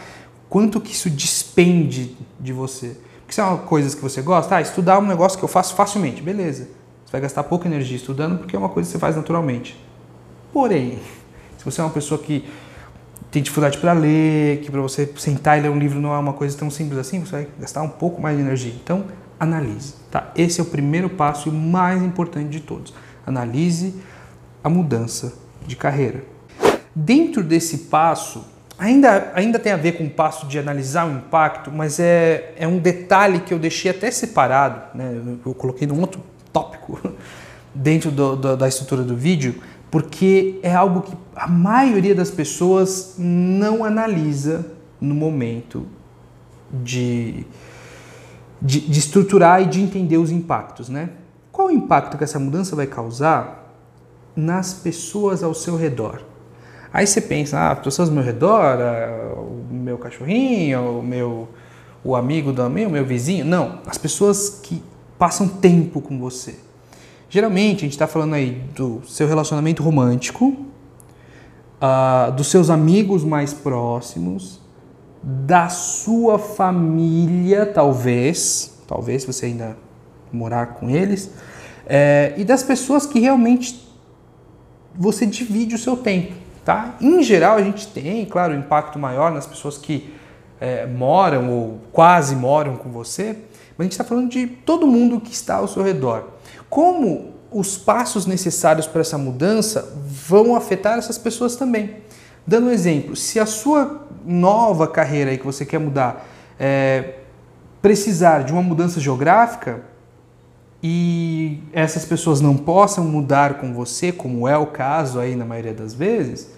quanto 0.49 0.81
que 0.81 0.93
isso 0.93 1.11
despende 1.11 2.17
de 2.39 2.53
você. 2.53 2.97
que 3.27 3.35
são 3.35 3.57
coisas 3.59 3.95
que 3.95 4.03
você 4.03 4.21
gosta, 4.21 4.57
ah, 4.57 4.61
estudar 4.61 4.95
é 4.95 4.99
um 4.99 5.07
negócio 5.07 5.39
que 5.39 5.45
eu 5.45 5.49
faço 5.49 5.75
facilmente, 5.75 6.23
beleza. 6.23 6.69
Você 7.05 7.13
vai 7.13 7.21
gastar 7.23 7.43
pouca 7.45 7.67
energia 7.67 7.97
estudando 7.97 8.39
porque 8.39 8.55
é 8.55 8.59
uma 8.59 8.69
coisa 8.69 8.87
que 8.87 8.93
você 8.93 8.99
faz 8.99 9.17
naturalmente. 9.17 9.79
Porém, 10.53 10.99
se 11.57 11.65
você 11.65 11.81
é 11.81 11.85
uma 11.85 11.91
pessoa 11.91 12.21
que 12.21 12.49
tem 13.31 13.43
dificuldade 13.43 13.79
para 13.79 13.93
ler, 13.93 14.61
que 14.61 14.71
para 14.71 14.81
você 14.81 15.13
sentar 15.17 15.59
e 15.59 15.63
ler 15.63 15.71
um 15.71 15.79
livro 15.79 16.01
não 16.01 16.15
é 16.15 16.19
uma 16.19 16.35
coisa 16.35 16.57
tão 16.57 16.71
simples 16.71 16.99
assim, 16.99 17.21
você 17.21 17.33
vai 17.33 17.49
gastar 17.59 17.83
um 17.83 17.89
pouco 17.89 18.21
mais 18.21 18.37
de 18.37 18.43
energia. 18.43 18.73
Então, 18.73 19.07
analise, 19.41 19.95
tá? 20.11 20.31
Esse 20.37 20.61
é 20.61 20.63
o 20.63 20.67
primeiro 20.67 21.09
passo 21.11 21.49
e 21.49 21.51
o 21.51 21.55
mais 21.55 22.03
importante 22.03 22.51
de 22.51 22.61
todos. 22.61 22.95
Analise 23.27 23.95
a 24.63 24.69
mudança 24.69 25.44
de 25.67 25.77
carreira. 25.77 26.25
Dentro 26.95 27.43
desse 27.43 27.79
passo, 27.79 28.45
ainda, 28.79 29.33
ainda 29.35 29.59
tem 29.59 29.73
a 29.73 29.77
ver 29.77 29.93
com 29.93 30.05
o 30.05 30.11
passo 30.11 30.47
de 30.47 30.59
analisar 30.59 31.09
o 31.09 31.13
impacto, 31.13 31.71
mas 31.73 31.99
é, 31.99 32.55
é 32.57 32.67
um 32.67 32.79
detalhe 32.79 33.41
que 33.41 33.53
eu 33.53 33.59
deixei 33.59 33.91
até 33.91 34.11
separado, 34.11 34.97
né? 34.97 35.13
eu, 35.15 35.39
eu 35.51 35.55
coloquei 35.55 35.87
num 35.87 36.01
outro 36.01 36.21
tópico 36.53 37.01
dentro 37.75 38.11
do, 38.11 38.37
do, 38.37 38.57
da 38.57 38.69
estrutura 38.69 39.03
do 39.03 39.17
vídeo, 39.17 39.61
porque 39.91 40.59
é 40.63 40.75
algo 40.75 41.03
que 41.03 41.17
a 41.37 41.49
maioria 41.49 42.15
das 42.15 42.31
pessoas 42.31 43.15
não 43.19 43.85
analisa 43.85 44.67
no 45.01 45.15
momento 45.15 45.87
de, 46.83 47.45
de, 48.61 48.81
de, 48.81 48.99
estruturar 48.99 49.63
e 49.63 49.67
de 49.67 49.81
entender 49.81 50.17
os 50.17 50.31
impactos, 50.31 50.89
né? 50.89 51.11
Qual 51.53 51.69
o 51.69 51.71
impacto 51.71 52.19
que 52.19 52.25
essa 52.25 52.39
mudança 52.39 52.75
vai 52.75 52.87
causar 52.87 53.64
nas 54.37 54.75
pessoas 54.75 55.43
ao 55.43 55.55
seu 55.55 55.77
redor? 55.77 56.23
Aí 56.93 57.07
você 57.07 57.21
pensa, 57.21 57.59
ah, 57.59 57.73
as 57.73 57.81
pessoas 57.81 58.09
ao 58.09 58.15
meu 58.15 58.25
redor, 58.25 58.79
ah, 58.81 59.35
o 59.37 59.73
meu 59.73 59.99
cachorrinho, 59.99 60.99
o 60.99 61.03
meu 61.03 61.49
o 62.05 62.15
amigo 62.15 62.53
do 62.53 62.69
meu, 62.69 62.89
o 62.89 62.93
meu 62.93 63.05
vizinho. 63.05 63.45
Não, 63.45 63.81
as 63.87 63.97
pessoas 63.97 64.61
que 64.63 64.83
passam 65.19 65.49
tempo 65.49 66.03
com 66.03 66.19
você. 66.19 66.57
Geralmente 67.31 67.79
a 67.79 67.81
gente 67.81 67.93
está 67.93 68.07
falando 68.07 68.35
aí 68.35 68.63
do 68.77 69.01
seu 69.07 69.27
relacionamento 69.27 69.83
romântico, 69.83 70.55
uh, 71.81 72.31
dos 72.33 72.49
seus 72.49 72.69
amigos 72.69 73.25
mais 73.25 73.55
próximos, 73.55 74.61
da 75.23 75.71
sua 75.71 76.39
família, 76.39 77.65
talvez, 77.65 78.79
talvez 78.87 79.25
você 79.25 79.47
ainda 79.47 79.77
morar 80.31 80.75
com 80.75 80.91
eles, 80.91 81.31
é, 81.87 82.35
e 82.37 82.45
das 82.45 82.63
pessoas 82.63 83.07
que 83.07 83.19
realmente 83.19 83.84
você 84.97 85.27
divide 85.27 85.75
o 85.75 85.79
seu 85.79 85.97
tempo, 85.97 86.35
tá? 86.65 86.95
Em 87.01 87.23
geral 87.23 87.57
a 87.57 87.63
gente 87.63 87.89
tem, 87.89 88.25
claro, 88.25 88.55
um 88.55 88.59
impacto 88.59 88.99
maior 88.99 89.33
nas 89.33 89.47
pessoas 89.47 89.77
que 89.77 90.15
é, 90.61 90.87
moram 90.87 91.51
ou 91.51 91.81
quase 91.93 92.37
moram 92.37 92.77
com 92.77 92.91
você, 92.91 93.37
mas 93.77 93.81
a 93.81 93.83
gente 93.85 93.93
está 93.93 94.05
falando 94.05 94.31
de 94.31 94.47
todo 94.47 94.87
mundo 94.87 95.21
que 95.21 95.33
está 95.33 95.57
ao 95.57 95.69
seu 95.69 95.83
redor 95.83 96.35
como 96.75 97.35
os 97.53 97.79
passos 97.79 98.27
necessários 98.27 98.85
para 98.85 99.01
essa 99.01 99.17
mudança 99.17 99.97
vão 100.05 100.57
afetar 100.57 100.99
essas 100.99 101.17
pessoas 101.17 101.55
também. 101.55 101.99
Dando 102.45 102.67
um 102.67 102.71
exemplo, 102.73 103.15
se 103.15 103.39
a 103.39 103.47
sua 103.47 104.09
nova 104.25 104.89
carreira 104.89 105.31
aí 105.31 105.39
que 105.39 105.47
você 105.47 105.65
quer 105.65 105.79
mudar 105.79 106.27
é, 106.59 107.15
precisar 107.81 108.43
de 108.43 108.53
uma 108.53 108.61
mudança 108.61 108.99
geográfica 108.99 109.83
e 110.87 111.63
essas 111.73 112.05
pessoas 112.05 112.43
não 112.43 112.59
possam 112.59 113.07
mudar 113.07 113.55
com 113.55 113.73
você, 113.73 114.13
como 114.13 114.47
é 114.47 114.59
o 114.59 114.67
caso 114.67 115.19
aí 115.19 115.35
na 115.35 115.47
maioria 115.47 115.73
das 115.73 115.95
vezes, 115.95 116.51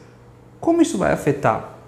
como 0.59 0.83
isso 0.83 0.99
vai 0.99 1.13
afetar? 1.13 1.79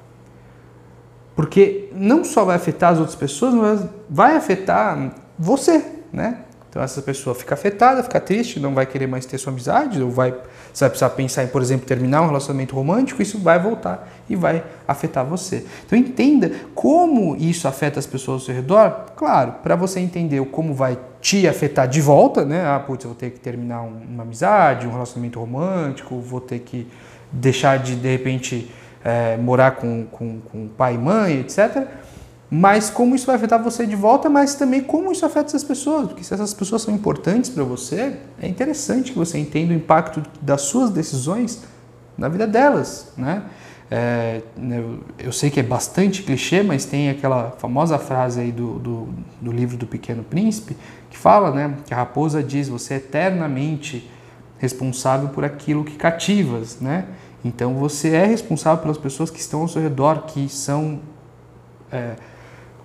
Porque 1.35 1.91
não 1.93 2.23
só 2.23 2.45
vai 2.45 2.55
afetar 2.55 2.93
as 2.93 2.99
outras 3.01 3.17
pessoas, 3.17 3.55
mas 3.55 3.85
vai 4.09 4.37
afetar 4.37 5.17
você, 5.37 5.85
né? 6.13 6.45
Então 6.69 6.83
essa 6.83 7.01
pessoa 7.01 7.35
fica 7.35 7.55
afetada, 7.55 8.03
fica 8.03 8.21
triste, 8.21 8.61
não 8.61 8.75
vai 8.75 8.85
querer 8.85 9.07
mais 9.07 9.25
ter 9.25 9.39
sua 9.39 9.53
amizade, 9.53 10.03
ou 10.03 10.11
vai, 10.11 10.33
você 10.73 10.85
vai 10.85 10.91
precisar 10.91 11.11
pensar 11.11 11.45
em, 11.45 11.47
por 11.47 11.63
exemplo, 11.63 11.87
terminar 11.87 12.23
um 12.23 12.27
relacionamento 12.27 12.75
romântico, 12.75 13.23
isso 13.23 13.39
vai 13.39 13.59
voltar 13.59 14.09
e 14.29 14.37
vai 14.37 14.63
afetar 14.87 15.25
você. 15.25 15.65
Então 15.87 15.99
entenda 15.99 16.53
como 16.75 17.35
isso 17.37 17.67
afeta 17.67 17.99
as 17.99 18.07
pessoas 18.07 18.43
ao 18.43 18.47
seu 18.47 18.55
redor. 18.55 19.07
Claro, 19.17 19.55
para 19.63 19.77
você 19.77 19.99
entender 19.99 20.45
como 20.47 20.75
vai 20.75 20.99
te 21.21 21.49
afetar 21.49 21.89
de 21.89 22.01
volta, 22.01 22.45
né? 22.45 22.65
Ah, 22.67 22.79
putz, 22.79 23.05
eu 23.05 23.11
vou 23.11 23.19
ter 23.19 23.31
que 23.31 23.41
terminar 23.41 23.81
uma 23.83 24.23
amizade, 24.23 24.87
um 24.87 24.93
relacionamento 24.93 25.41
romântico, 25.41 26.21
vou 26.21 26.41
ter 26.41 26.59
que 26.61 26.87
deixar 27.33 27.79
de, 27.79 27.97
de 27.97 28.09
repente, 28.09 28.71
é, 29.03 29.37
morar 29.39 29.73
com, 29.73 30.05
com, 30.05 30.39
com 30.41 30.69
pai 30.69 30.95
e 30.95 30.99
mãe, 30.99 31.41
etc 31.41 31.89
mas 32.51 32.89
como 32.89 33.15
isso 33.15 33.27
vai 33.27 33.37
afetar 33.37 33.63
você 33.63 33.87
de 33.87 33.95
volta, 33.95 34.31
mas 34.31 34.55
também 34.55 34.81
como 34.81 35.13
isso 35.13 35.25
afeta 35.27 35.49
essas 35.49 35.65
pessoas, 35.65 36.09
porque 36.09 36.25
se 36.25 36.33
essas 36.33 36.55
pessoas 36.55 36.83
são 36.83 36.95
importantes 36.95 37.51
para 37.51 37.63
você, 37.63 38.17
é 38.41 38.49
interessante 38.49 39.13
que 39.13 39.19
você 39.19 39.39
entenda 39.39 39.73
o 39.73 39.77
impacto 39.77 40.23
das 40.41 40.63
suas 40.63 40.91
decisões 40.91 41.63
na 42.17 42.29
vida 42.29 42.47
delas, 42.47 43.13
né? 43.17 43.43
É, 43.91 44.43
eu 45.19 45.33
sei 45.33 45.49
que 45.49 45.61
é 45.61 45.63
bastante 45.63 46.23
clichê, 46.23 46.63
mas 46.63 46.85
tem 46.85 47.09
aquela 47.09 47.53
famosa 47.53 47.99
frase 47.99 48.41
aí 48.41 48.53
do, 48.53 48.79
do, 48.79 49.09
do, 49.41 49.51
livro 49.51 49.79
do 49.79 49.87
Pequeno 49.87 50.23
Príncipe 50.23 50.77
que 51.09 51.17
fala, 51.17 51.51
né, 51.51 51.75
que 51.87 51.95
a 51.95 51.97
raposa 51.97 52.43
diz: 52.43 52.69
você 52.69 52.95
é 52.95 52.97
eternamente 52.99 54.11
responsável 54.59 55.31
por 55.31 55.43
aquilo 55.43 55.85
que 55.85 55.97
cativas, 55.97 56.79
né? 56.81 57.07
Então 57.43 57.75
você 57.77 58.11
é 58.11 58.27
responsável 58.27 58.83
pelas 58.83 58.99
pessoas 58.99 59.31
que 59.31 59.41
estão 59.41 59.61
ao 59.61 59.69
seu 59.69 59.81
redor, 59.81 60.25
que 60.27 60.51
são 60.51 61.01
é, 61.91 62.17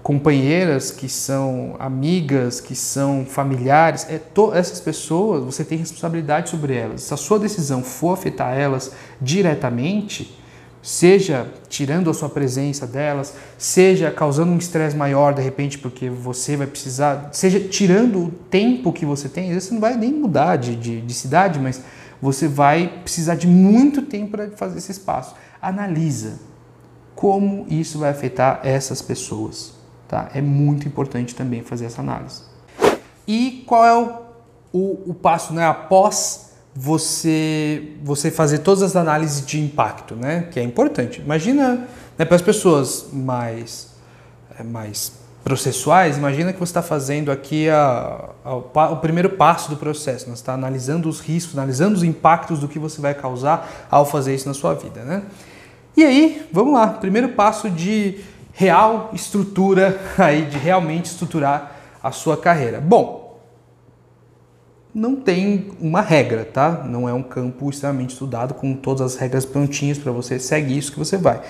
companheiras, 0.04 0.92
que 0.92 1.08
são 1.08 1.78
amigas, 1.80 2.60
que 2.60 2.76
são 2.76 3.26
familiares, 3.26 4.06
é 4.10 4.22
essas 4.54 4.82
pessoas, 4.82 5.46
você 5.46 5.64
tem 5.64 5.78
responsabilidade 5.78 6.50
sobre 6.50 6.76
elas. 6.76 7.04
Se 7.04 7.14
a 7.14 7.18
sua 7.18 7.40
decisão 7.40 7.82
for 7.82 8.12
afetar 8.12 8.54
elas 8.54 8.92
diretamente, 9.22 10.38
seja 10.82 11.48
tirando 11.70 12.10
a 12.10 12.14
sua 12.14 12.28
presença 12.28 12.86
delas, 12.86 13.34
seja 13.58 14.12
causando 14.12 14.52
um 14.52 14.58
estresse 14.58 14.98
maior 14.98 15.34
de 15.34 15.42
repente 15.42 15.78
porque 15.80 16.10
você 16.10 16.58
vai 16.58 16.68
precisar, 16.68 17.30
seja 17.32 17.58
tirando 17.62 18.26
o 18.26 18.32
tempo 18.50 18.92
que 18.92 19.06
você 19.06 19.30
tem, 19.30 19.46
às 19.46 19.54
vezes 19.54 19.70
você 19.70 19.74
não 19.74 19.82
vai 19.82 19.96
nem 19.96 20.12
mudar 20.12 20.58
de, 20.58 20.76
de, 20.76 21.00
de 21.00 21.14
cidade, 21.14 21.58
mas 21.58 21.82
você 22.22 22.46
vai 22.46 22.92
precisar 23.02 23.36
de 23.36 23.48
muito 23.48 24.02
tempo 24.02 24.32
para 24.32 24.50
fazer 24.52 24.80
esse 24.80 24.92
espaço. 24.92 25.34
Analisa 25.62 26.40
como 27.16 27.66
isso 27.70 28.00
vai 28.00 28.10
afetar 28.10 28.60
essas 28.64 29.02
pessoas. 29.02 29.73
Tá? 30.14 30.30
É 30.32 30.42
muito 30.42 30.88
importante 30.88 31.34
também 31.34 31.64
fazer 31.64 31.86
essa 31.86 32.00
análise. 32.00 32.44
E 33.28 33.64
qual 33.66 33.84
é 33.84 33.98
o, 33.98 34.12
o, 34.72 35.10
o 35.10 35.14
passo 35.16 35.52
né, 35.56 35.66
após 35.66 36.52
você, 36.76 37.94
você 38.04 38.30
fazer 38.30 38.60
todas 38.60 38.84
as 38.84 38.96
análises 38.96 39.44
de 39.44 39.60
impacto, 39.60 40.16
né? 40.16 40.50
que 40.52 40.60
é 40.60 40.64
importante. 40.64 41.20
Imagina 41.20 41.88
né, 42.16 42.26
para 42.26 42.36
as 42.36 42.44
pessoas 42.44 43.08
mais, 43.12 43.88
é, 44.60 44.62
mais 44.62 45.14
processuais, 45.44 46.16
imagina 46.16 46.54
que 46.54 46.60
você 46.60 46.70
está 46.70 46.84
fazendo 46.84 47.32
aqui 47.32 47.68
a, 47.68 48.30
a, 48.46 48.56
o 48.92 48.98
primeiro 48.98 49.32
passo 49.32 49.68
do 49.72 49.78
processo, 49.78 50.30
né? 50.30 50.36
você 50.36 50.44
está 50.44 50.54
analisando 50.54 51.10
os 51.10 51.22
riscos, 51.22 51.58
analisando 51.58 51.96
os 51.96 52.04
impactos 52.04 52.60
do 52.60 52.68
que 52.68 52.78
você 52.78 53.02
vai 53.02 53.16
causar 53.16 53.88
ao 53.90 54.06
fazer 54.06 54.36
isso 54.36 54.48
na 54.48 54.54
sua 54.54 54.76
vida. 54.76 55.02
Né? 55.02 55.24
E 55.98 56.04
aí, 56.04 56.48
vamos 56.54 56.76
lá, 56.76 56.86
primeiro 56.88 57.30
passo 57.30 57.68
de 57.68 58.32
real 58.54 59.10
estrutura 59.14 60.00
aí 60.18 60.46
de 60.46 60.58
realmente 60.58 61.06
estruturar 61.06 61.76
a 62.02 62.12
sua 62.12 62.38
carreira. 62.38 62.80
Bom, 62.80 63.24
não 64.94 65.16
tem 65.16 65.72
uma 65.80 66.02
regra, 66.02 66.46
tá? 66.46 66.84
Não 66.86 67.10
é 67.10 67.14
um 67.14 67.24
campo 67.24 67.70
extremamente 67.70 68.12
estudado 68.12 68.54
com 68.54 68.76
todas 68.76 69.02
as 69.02 69.16
regras 69.16 69.44
prontinhas 69.44 69.98
para 69.98 70.12
você 70.12 70.38
segue 70.38 70.78
isso 70.78 70.92
que 70.92 71.00
você 71.00 71.18
vai. 71.18 71.42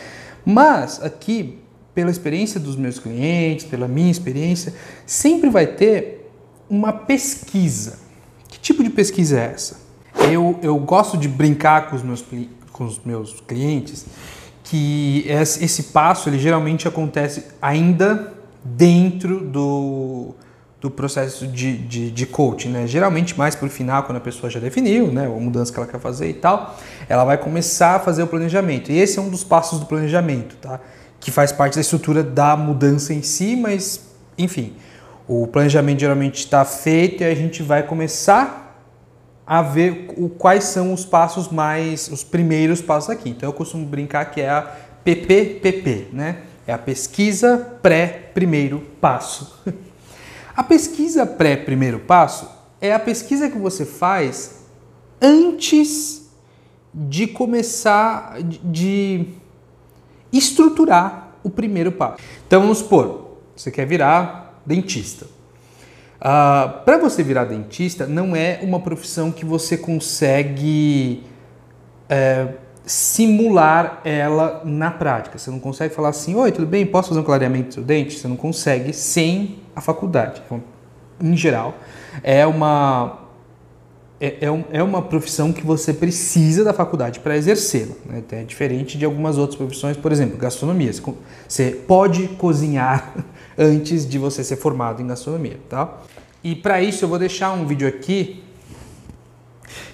Mas 0.46 1.04
aqui, 1.04 1.60
pela 1.94 2.10
experiência 2.10 2.60
dos 2.60 2.76
meus 2.76 3.00
clientes, 3.00 3.66
pela 3.66 3.88
minha 3.88 4.10
experiência, 4.10 4.74
sempre 5.06 5.50
vai 5.50 5.68
ter 5.68 6.32
uma 6.70 6.94
pesquisa. 6.94 8.00
Que 8.48 8.60
tipo 8.60 8.82
de 8.82 8.90
pesquisa 8.90 9.40
é 9.40 9.52
essa? 9.54 9.82
Eu, 10.32 10.58
eu 10.62 10.78
gosto 10.78 11.18
de 11.18 11.28
brincar 11.28 11.90
com 11.90 11.96
os 11.98 12.04
meus, 12.04 12.24
com 12.72 12.86
os 12.86 13.00
meus 13.04 13.42
clientes 13.42 14.06
que 14.64 15.26
esse 15.28 15.84
passo 15.84 16.30
ele 16.30 16.40
geralmente 16.40 16.88
acontece 16.88 17.46
ainda 17.62 18.34
dentro 18.64 19.42
do, 19.42 20.34
do 20.80 20.90
processo 20.90 21.46
de, 21.46 21.78
de, 21.78 22.12
de 22.12 22.26
coaching, 22.26 22.70
né? 22.70 22.88
Geralmente 22.88 23.38
mais 23.38 23.56
para 23.56 23.68
o 23.68 23.70
final, 23.70 24.04
quando 24.04 24.18
a 24.18 24.22
pessoa 24.22 24.50
já 24.50 24.60
definiu, 24.60 25.12
né, 25.12 25.26
a 25.26 25.30
mudança 25.30 25.72
que 25.72 25.78
ela 25.78 25.88
quer 25.88 26.00
fazer 26.00 26.30
e 26.30 26.34
tal, 26.34 26.78
ela 27.10 27.26
vai 27.26 27.38
começar 27.38 27.96
a 27.96 28.00
fazer 28.00 28.24
o 28.24 28.28
planejamento. 28.28 28.92
E 28.92 28.98
esse 28.98 29.20
é 29.20 29.22
um 29.22 29.30
dos 29.30 29.44
passos 29.44 29.80
do 29.80 29.86
planejamento, 29.86 30.56
tá? 30.56 30.80
Que 31.20 31.30
faz 31.30 31.52
parte 31.52 31.76
da 31.76 31.82
estrutura 31.82 32.24
da 32.24 32.56
mudança 32.56 33.14
em 33.14 33.22
si, 33.22 33.56
mas 33.56 34.00
enfim, 34.38 34.74
o 35.28 35.46
planejamento 35.48 36.00
geralmente 36.00 36.40
está 36.40 36.64
feito 36.66 37.22
e 37.22 37.26
a 37.26 37.36
gente 37.36 37.62
vai 37.62 37.84
começar 37.84 38.63
a 39.46 39.62
ver 39.62 40.14
o, 40.18 40.30
quais 40.30 40.66
são 40.66 40.94
os 40.94 41.06
passos 41.06 41.50
mais, 41.50 42.08
os 42.08 42.24
primeiros 42.24 42.82
passos 42.82 43.10
aqui. 43.10 43.30
Então 43.30 43.50
eu 43.50 43.54
costumo 43.54 43.86
brincar 43.86 44.26
que 44.26 44.42
é 44.42 44.50
a 44.50 44.62
PPPP, 45.04 46.08
né? 46.14 46.44
É 46.66 46.74
a 46.74 46.78
pesquisa 46.78 47.78
pré-primeiro 47.82 48.80
passo. 49.02 49.62
A 50.56 50.62
pesquisa 50.62 51.26
pré-primeiro 51.26 52.00
passo 52.02 52.48
é 52.80 52.94
a 52.94 53.00
pesquisa 53.00 53.50
que 53.50 53.58
você 53.58 53.86
faz 53.88 54.66
antes 55.20 56.30
de 56.94 57.26
começar 57.26 58.38
de 58.40 59.30
estruturar 60.32 61.32
o 61.44 61.50
primeiro 61.50 61.92
passo. 61.92 62.22
Então 62.46 62.62
vamos 62.62 62.78
supor, 62.78 63.40
você 63.56 63.72
quer 63.72 63.88
virar 63.88 64.62
dentista. 64.64 65.26
Ah, 66.26 66.82
Para 66.86 66.98
você 66.98 67.22
virar 67.22 67.44
dentista, 67.44 68.08
não 68.08 68.34
é 68.34 68.60
uma 68.62 68.80
profissão 68.80 69.30
que 69.30 69.44
você 69.44 69.78
consegue 69.78 71.22
é, 72.08 72.48
simular 72.86 74.00
ela 74.06 74.62
na 74.64 74.90
prática. 74.90 75.38
Você 75.38 75.52
não 75.52 75.60
consegue 75.60 75.94
falar 75.94 76.10
assim: 76.10 76.34
Oi, 76.34 76.50
tudo 76.54 76.66
bem? 76.66 76.86
Posso 76.86 77.10
fazer 77.10 77.20
um 77.20 77.24
clareamento 77.24 77.68
do 77.68 77.74
seu 77.74 77.84
dente? 77.84 78.18
Você 78.18 78.30
não 78.30 78.38
consegue 78.38 78.94
sem 78.94 79.60
a 79.76 79.82
faculdade. 79.82 80.42
Então, 80.46 80.64
em 81.22 81.36
geral, 81.36 81.74
é 82.24 82.48
uma, 82.48 83.23
é, 84.24 84.38
é, 84.40 84.66
é, 84.72 84.82
uma 84.82 85.02
profissão 85.02 85.52
que 85.52 85.66
você 85.66 85.94
precisa 85.94 86.64
da 86.64 86.72
faculdade 86.72 87.20
para 87.20 87.36
exercê-la. 87.36 87.94
Né? 88.06 88.24
É 88.32 88.44
diferente 88.44 88.98
de 88.98 89.04
algumas 89.04 89.38
outras 89.38 89.58
profissões, 89.58 89.98
por 89.98 90.14
exemplo, 90.14 90.38
gastronomia. 90.38 90.94
Você 91.46 91.72
pode 91.72 92.30
cozinhar 92.30 93.14
antes 93.60 94.08
de 94.08 94.18
você 94.18 94.42
ser 94.42 94.56
formado 94.56 95.02
em 95.02 95.08
gastronomia, 95.08 95.60
tá? 95.68 96.02
E 96.42 96.56
para 96.56 96.82
isso 96.82 97.04
eu 97.04 97.10
vou 97.10 97.20
deixar 97.20 97.52
um 97.52 97.66
vídeo 97.66 97.86
aqui 97.86 98.42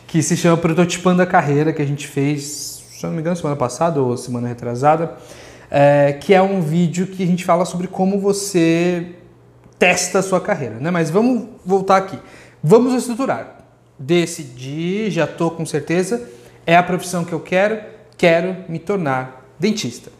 que 0.05 0.21
se 0.21 0.37
chama 0.37 0.57
Prototipando 0.57 1.23
a 1.23 1.25
Carreira, 1.25 1.73
que 1.73 1.81
a 1.81 1.85
gente 1.85 2.07
fez, 2.07 2.83
se 2.91 3.03
não 3.03 3.13
me 3.13 3.21
engano, 3.21 3.35
semana 3.35 3.55
passada 3.55 3.99
ou 3.99 4.15
semana 4.15 4.47
retrasada, 4.47 5.17
é, 5.71 6.13
que 6.13 6.35
é 6.35 6.41
um 6.41 6.61
vídeo 6.61 7.07
que 7.07 7.23
a 7.23 7.27
gente 7.27 7.43
fala 7.43 7.65
sobre 7.65 7.87
como 7.87 8.19
você 8.19 9.07
testa 9.79 10.19
a 10.19 10.21
sua 10.21 10.39
carreira, 10.39 10.75
né? 10.75 10.91
Mas 10.91 11.09
vamos 11.09 11.47
voltar 11.65 11.97
aqui. 11.97 12.19
Vamos 12.61 12.93
estruturar 12.93 13.58
decidi, 13.99 15.11
já 15.11 15.25
estou 15.25 15.51
com 15.51 15.65
certeza, 15.65 16.29
é 16.65 16.75
a 16.75 16.83
profissão 16.83 17.25
que 17.25 17.33
eu 17.33 17.39
quero, 17.39 17.79
quero 18.17 18.55
me 18.69 18.79
tornar 18.79 19.45
dentista. 19.59 20.11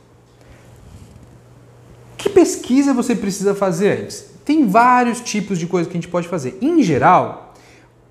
Que 2.17 2.29
pesquisa 2.29 2.93
você 2.93 3.15
precisa 3.15 3.55
fazer 3.55 4.01
antes? 4.01 4.25
Tem 4.43 4.67
vários 4.67 5.21
tipos 5.21 5.57
de 5.57 5.67
coisas 5.67 5.89
que 5.89 5.97
a 5.97 6.01
gente 6.01 6.09
pode 6.09 6.27
fazer. 6.27 6.57
Em 6.61 6.83
geral, 6.83 7.53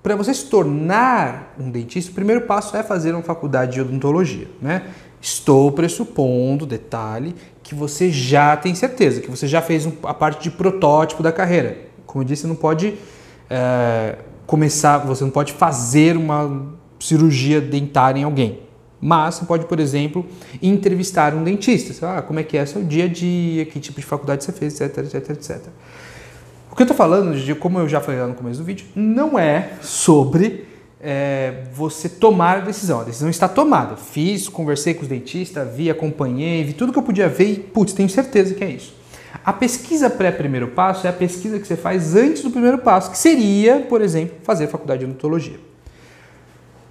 para 0.01 0.15
você 0.15 0.33
se 0.33 0.45
tornar 0.45 1.53
um 1.59 1.69
dentista, 1.69 2.11
o 2.11 2.15
primeiro 2.15 2.41
passo 2.41 2.75
é 2.75 2.81
fazer 2.81 3.13
uma 3.13 3.21
faculdade 3.21 3.73
de 3.73 3.81
odontologia, 3.81 4.47
né? 4.61 4.87
Estou 5.21 5.71
pressupondo, 5.71 6.65
detalhe, 6.65 7.35
que 7.61 7.75
você 7.75 8.09
já 8.09 8.55
tem 8.55 8.73
certeza, 8.73 9.19
que 9.19 9.29
você 9.29 9.47
já 9.47 9.61
fez 9.61 9.87
a 10.03 10.13
parte 10.13 10.41
de 10.41 10.49
protótipo 10.49 11.21
da 11.21 11.31
carreira. 11.31 11.77
Como 12.05 12.23
eu 12.23 12.27
disse, 12.27 12.47
não 12.47 12.55
pode 12.55 12.95
é, 13.49 14.15
começar, 14.49 14.97
você 14.97 15.23
não 15.23 15.29
pode 15.29 15.53
fazer 15.53 16.17
uma 16.17 16.73
cirurgia 16.99 17.61
dentária 17.61 18.19
em 18.19 18.23
alguém. 18.23 18.61
Mas 18.99 19.35
você 19.35 19.45
pode, 19.45 19.65
por 19.65 19.79
exemplo, 19.79 20.25
entrevistar 20.61 21.33
um 21.35 21.43
dentista. 21.43 21.93
Ah, 22.05 22.21
como 22.21 22.39
é 22.39 22.43
que 22.43 22.57
é 22.57 22.65
seu 22.65 22.83
dia 22.83 23.05
a 23.05 23.07
dia, 23.07 23.63
que 23.65 23.79
tipo 23.79 24.01
de 24.01 24.05
faculdade 24.05 24.43
você 24.43 24.51
fez, 24.51 24.81
etc, 24.81 24.97
etc, 24.97 25.29
etc. 25.29 25.61
O 26.71 26.75
que 26.75 26.81
eu 26.81 26.85
estou 26.85 26.97
falando, 26.97 27.37
como 27.57 27.79
eu 27.79 27.87
já 27.87 28.01
falei 28.01 28.19
lá 28.19 28.27
no 28.27 28.33
começo 28.33 28.59
do 28.59 28.65
vídeo, 28.65 28.87
não 28.95 29.37
é 29.37 29.73
sobre 29.81 30.65
é, 30.99 31.63
você 31.73 32.09
tomar 32.09 32.57
a 32.57 32.61
decisão. 32.61 33.01
A 33.01 33.03
decisão 33.03 33.29
está 33.29 33.47
tomada. 33.47 33.95
Fiz, 33.95 34.49
conversei 34.49 34.95
com 34.95 35.03
os 35.03 35.07
dentistas, 35.07 35.73
vi, 35.75 35.89
acompanhei, 35.89 36.63
vi 36.63 36.73
tudo 36.73 36.91
que 36.91 36.99
eu 36.99 37.03
podia 37.03 37.29
ver 37.29 37.51
e, 37.51 37.59
putz, 37.59 37.93
tenho 37.93 38.09
certeza 38.09 38.53
que 38.55 38.63
é 38.63 38.71
isso. 38.71 38.98
A 39.43 39.53
pesquisa 39.53 40.09
pré-primeiro 40.09 40.69
passo 40.69 41.07
é 41.07 41.09
a 41.09 41.13
pesquisa 41.13 41.59
que 41.59 41.67
você 41.67 41.75
faz 41.75 42.15
antes 42.15 42.43
do 42.43 42.51
primeiro 42.51 42.79
passo, 42.79 43.11
que 43.11 43.17
seria, 43.17 43.81
por 43.81 44.01
exemplo, 44.01 44.37
fazer 44.43 44.67
faculdade 44.67 44.99
de 44.99 45.05
odontologia. 45.05 45.59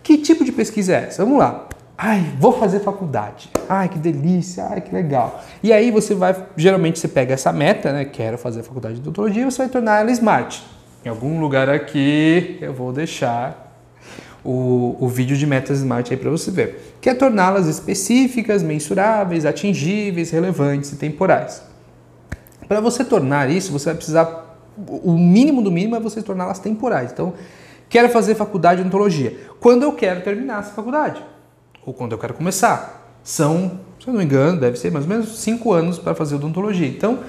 Que 0.03 0.17
tipo 0.17 0.45
de 0.45 0.53
pesquisa 0.53 0.95
é 0.95 1.05
essa? 1.09 1.25
Vamos 1.25 1.39
lá. 1.39 1.69
Ai, 1.97 2.33
vou 2.39 2.53
fazer 2.53 2.81
faculdade. 2.81 3.51
Ai, 3.69 3.89
que 3.89 3.99
delícia. 3.99 4.67
Ai, 4.71 4.81
que 4.81 4.95
legal. 4.95 5.43
E 5.63 5.73
aí 5.73 5.91
você 5.91 6.15
vai, 6.15 6.35
geralmente 6.57 6.99
você 6.99 7.09
pega 7.09 7.35
essa 7.35 7.53
meta, 7.53 7.93
né? 7.93 8.05
Quero 8.05 8.39
fazer 8.39 8.63
faculdade 8.63 8.95
de 8.95 9.01
odontologia, 9.01 9.45
você 9.51 9.59
vai 9.59 9.69
tornar 9.69 10.01
ela 10.01 10.11
smart. 10.13 10.65
Em 11.05 11.09
algum 11.09 11.41
lugar 11.41 11.69
aqui 11.69 12.57
eu 12.61 12.73
vou 12.73 12.93
deixar 12.93 13.69
o, 14.45 14.97
o 15.01 15.09
vídeo 15.09 15.37
de 15.37 15.47
metas 15.47 15.79
smart 15.79 16.13
aí 16.13 16.19
para 16.19 16.31
você 16.31 16.51
ver. 16.51 16.97
Que 17.01 17.11
é 17.11 17.15
torná-las 17.15 17.67
específicas, 17.67 18.63
mensuráveis, 18.63 19.45
atingíveis, 19.45 20.31
relevantes 20.31 20.93
e 20.93 20.97
temporais. 20.97 21.68
Para 22.69 22.81
você 22.81 23.03
tornar 23.03 23.51
isso, 23.51 23.73
você 23.73 23.87
vai 23.87 23.95
precisar. 23.95 24.47
O 24.77 25.13
mínimo 25.13 25.63
do 25.63 25.73
mínimo 25.73 25.97
é 25.97 26.01
você 26.01 26.23
torná-las 26.23 26.59
temporais. 26.59 27.11
Então, 27.11 27.33
quero 27.89 28.09
fazer 28.11 28.35
faculdade 28.35 28.77
de 28.77 28.83
odontologia. 28.83 29.37
Quando 29.59 29.83
eu 29.83 29.93
quero 29.93 30.21
terminar 30.21 30.61
essa 30.61 30.73
faculdade? 30.73 31.25
Ou 31.85 31.95
quando 31.95 32.13
eu 32.13 32.19
quero 32.19 32.35
começar? 32.35 33.19
São, 33.25 33.81
se 33.99 34.07
eu 34.07 34.13
não 34.13 34.19
me 34.19 34.25
engano, 34.25 34.61
deve 34.61 34.79
ser 34.79 34.93
mais 34.93 35.05
ou 35.05 35.11
menos 35.11 35.39
5 35.39 35.73
anos 35.73 35.99
para 35.99 36.15
fazer 36.15 36.37
odontologia. 36.37 36.87
Então, 36.87 37.21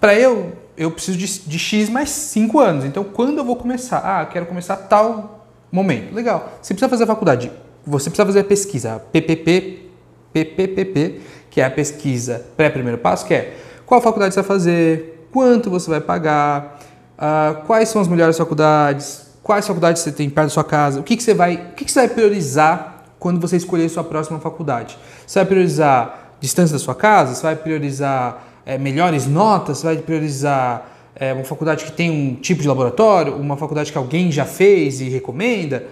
para 0.00 0.18
eu, 0.18 0.54
eu 0.76 0.90
preciso 0.90 1.18
de, 1.18 1.48
de 1.48 1.58
X 1.58 1.88
mais 1.90 2.08
5 2.08 2.58
anos. 2.58 2.84
Então, 2.84 3.04
quando 3.04 3.38
eu 3.38 3.44
vou 3.44 3.56
começar? 3.56 3.98
Ah, 3.98 4.24
quero 4.24 4.46
começar 4.46 4.76
tal 4.76 5.46
momento. 5.70 6.14
Legal. 6.14 6.52
Você 6.60 6.72
precisa 6.74 6.88
fazer 6.88 7.04
a 7.04 7.06
faculdade. 7.06 7.52
Você 7.86 8.10
precisa 8.10 8.26
fazer 8.26 8.40
a 8.40 8.44
pesquisa 8.44 9.02
PPP, 9.12 9.90
PPPP, 10.32 11.20
que 11.50 11.60
é 11.60 11.64
a 11.64 11.70
pesquisa 11.70 12.44
pré-primeiro 12.56 12.98
passo, 12.98 13.26
que 13.26 13.34
é 13.34 13.56
qual 13.86 14.00
faculdade 14.02 14.34
você 14.34 14.40
vai 14.42 14.48
fazer, 14.48 15.28
quanto 15.32 15.70
você 15.70 15.88
vai 15.88 16.00
pagar, 16.00 16.78
uh, 17.16 17.64
quais 17.66 17.88
são 17.88 18.02
as 18.02 18.08
melhores 18.08 18.36
faculdades, 18.36 19.26
quais 19.42 19.66
faculdades 19.66 20.02
você 20.02 20.10
tem 20.10 20.28
perto 20.28 20.48
da 20.48 20.54
sua 20.54 20.64
casa, 20.64 21.00
o 21.00 21.02
que, 21.02 21.16
que 21.16 21.22
você 21.22 21.32
vai, 21.32 21.54
o 21.54 21.74
que, 21.74 21.84
que 21.84 21.92
você 21.92 22.00
vai 22.00 22.08
priorizar 22.08 23.04
quando 23.18 23.40
você 23.40 23.56
escolher 23.56 23.88
sua 23.88 24.04
próxima 24.04 24.38
faculdade. 24.40 24.98
Você 25.26 25.38
vai 25.38 25.46
priorizar 25.46 26.34
distância 26.40 26.74
da 26.74 26.78
sua 26.78 26.94
casa, 26.94 27.34
você 27.34 27.42
vai 27.42 27.56
priorizar 27.56 28.44
é, 28.66 28.76
melhores 28.76 29.26
notas, 29.26 29.78
você 29.78 29.86
vai 29.86 29.96
priorizar 29.98 30.90
é, 31.14 31.32
uma 31.32 31.44
faculdade 31.44 31.84
que 31.84 31.92
tem 31.92 32.10
um 32.10 32.34
tipo 32.34 32.60
de 32.60 32.68
laboratório, 32.68 33.34
uma 33.36 33.56
faculdade 33.56 33.90
que 33.90 33.98
alguém 33.98 34.30
já 34.30 34.44
fez 34.44 35.00
e 35.00 35.08
recomenda. 35.08 35.84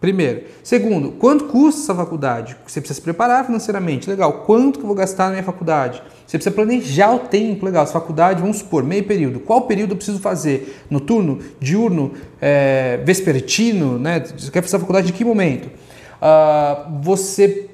Primeiro. 0.00 0.42
Segundo, 0.62 1.12
quanto 1.12 1.44
custa 1.46 1.80
essa 1.80 1.94
faculdade? 1.94 2.56
Você 2.66 2.80
precisa 2.80 2.98
se 2.98 3.02
preparar 3.02 3.46
financeiramente. 3.46 4.08
Legal. 4.08 4.44
Quanto 4.44 4.78
que 4.78 4.84
eu 4.84 4.86
vou 4.86 4.94
gastar 4.94 5.26
na 5.26 5.30
minha 5.32 5.42
faculdade? 5.42 6.02
Você 6.26 6.36
precisa 6.36 6.54
planejar 6.54 7.14
o 7.14 7.20
tempo. 7.20 7.64
Legal. 7.64 7.84
Essa 7.84 7.94
faculdade, 7.94 8.40
vamos 8.40 8.58
supor, 8.58 8.82
meio 8.84 9.04
período. 9.04 9.40
Qual 9.40 9.62
período 9.62 9.92
eu 9.92 9.96
preciso 9.96 10.18
fazer? 10.18 10.84
Noturno, 10.90 11.38
diurno, 11.58 12.12
é, 12.40 13.00
vespertino? 13.04 13.98
Né? 13.98 14.20
Você 14.20 14.50
quer 14.50 14.62
fazer 14.62 14.76
a 14.76 14.80
faculdade 14.80 15.06
de 15.06 15.12
que 15.14 15.24
momento? 15.24 15.66
Uh, 15.66 17.00
você 17.00 17.70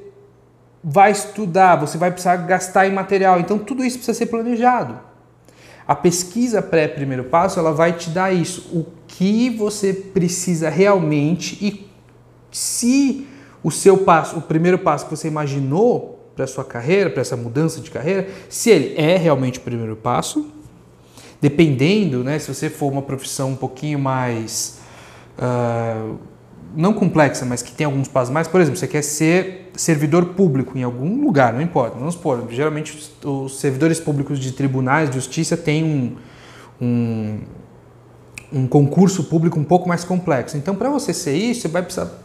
vai 0.83 1.11
estudar, 1.11 1.77
você 1.77 1.99
vai 1.99 2.11
precisar 2.11 2.37
gastar 2.37 2.87
em 2.87 2.93
material. 2.93 3.41
Então, 3.41 3.59
tudo 3.59 3.85
isso 3.85 3.99
precisa 3.99 4.17
ser 4.17 4.27
planejado. 4.27 4.99
A 5.87 5.97
pesquisa 5.97 6.63
pré-primeiro 6.63 7.25
passo, 7.25 7.59
ela 7.59 7.73
vai 7.73 7.93
te 7.93 8.11
dar 8.11 8.33
isso. 8.33 8.71
O 8.73 8.87
que 9.09 9.51
você 9.51 9.93
precisa 9.93 10.71
realmente 10.71 11.59
e 11.61 11.92
se 12.53 13.27
o 13.65 13.71
seu 13.71 13.99
passo, 13.99 14.37
o 14.37 14.43
primeiro 14.43 14.79
passo 14.79 15.07
que 15.07 15.11
você 15.11 15.27
imaginou 15.27 16.31
para 16.37 16.47
sua 16.47 16.65
carreira, 16.65 17.11
para 17.11 17.21
essa 17.21 17.37
mudança 17.37 17.81
de 17.81 17.91
carreira, 17.91 18.29
se 18.49 18.71
ele 18.71 18.95
é 18.97 19.17
realmente 19.17 19.59
o 19.59 19.63
primeiro 19.63 19.97
passo, 19.97 20.47
dependendo, 21.41 22.23
né, 22.23 22.39
se 22.39 22.53
você 22.53 22.71
for 22.71 22.91
uma 22.91 23.03
profissão 23.03 23.51
um 23.51 23.57
pouquinho 23.57 23.99
mais 23.99 24.79
uh, 25.39 26.17
não 26.75 26.93
complexa, 26.93 27.45
mas 27.45 27.63
que 27.63 27.73
tem 27.73 27.85
alguns 27.85 28.09
passos 28.09 28.33
mais, 28.33 28.49
por 28.49 28.61
exemplo, 28.61 28.79
você 28.79 28.89
quer 28.89 29.03
ser 29.03 29.71
servidor 29.75 30.27
público 30.27 30.77
em 30.77 30.83
algum 30.83 31.23
lugar, 31.25 31.53
não 31.53 31.61
importa, 31.61 31.99
vamos 31.99 32.15
supor, 32.15 32.47
geralmente 32.51 32.97
os 33.25 33.59
servidores 33.59 34.01
públicos 34.01 34.39
de 34.39 34.53
tribunais 34.53 35.11
de 35.11 35.17
justiça 35.17 35.57
têm 35.57 35.85
um, 35.85 36.17
um, 36.81 37.41
um 38.53 38.67
concurso 38.67 39.25
público 39.25 39.59
um 39.59 39.65
pouco 39.65 39.89
mais 39.89 40.05
complexo. 40.05 40.57
Então, 40.57 40.75
para 40.75 40.89
você 40.89 41.13
ser 41.13 41.35
isso, 41.35 41.63
você 41.63 41.69
vai 41.69 41.83
precisar 41.83 42.22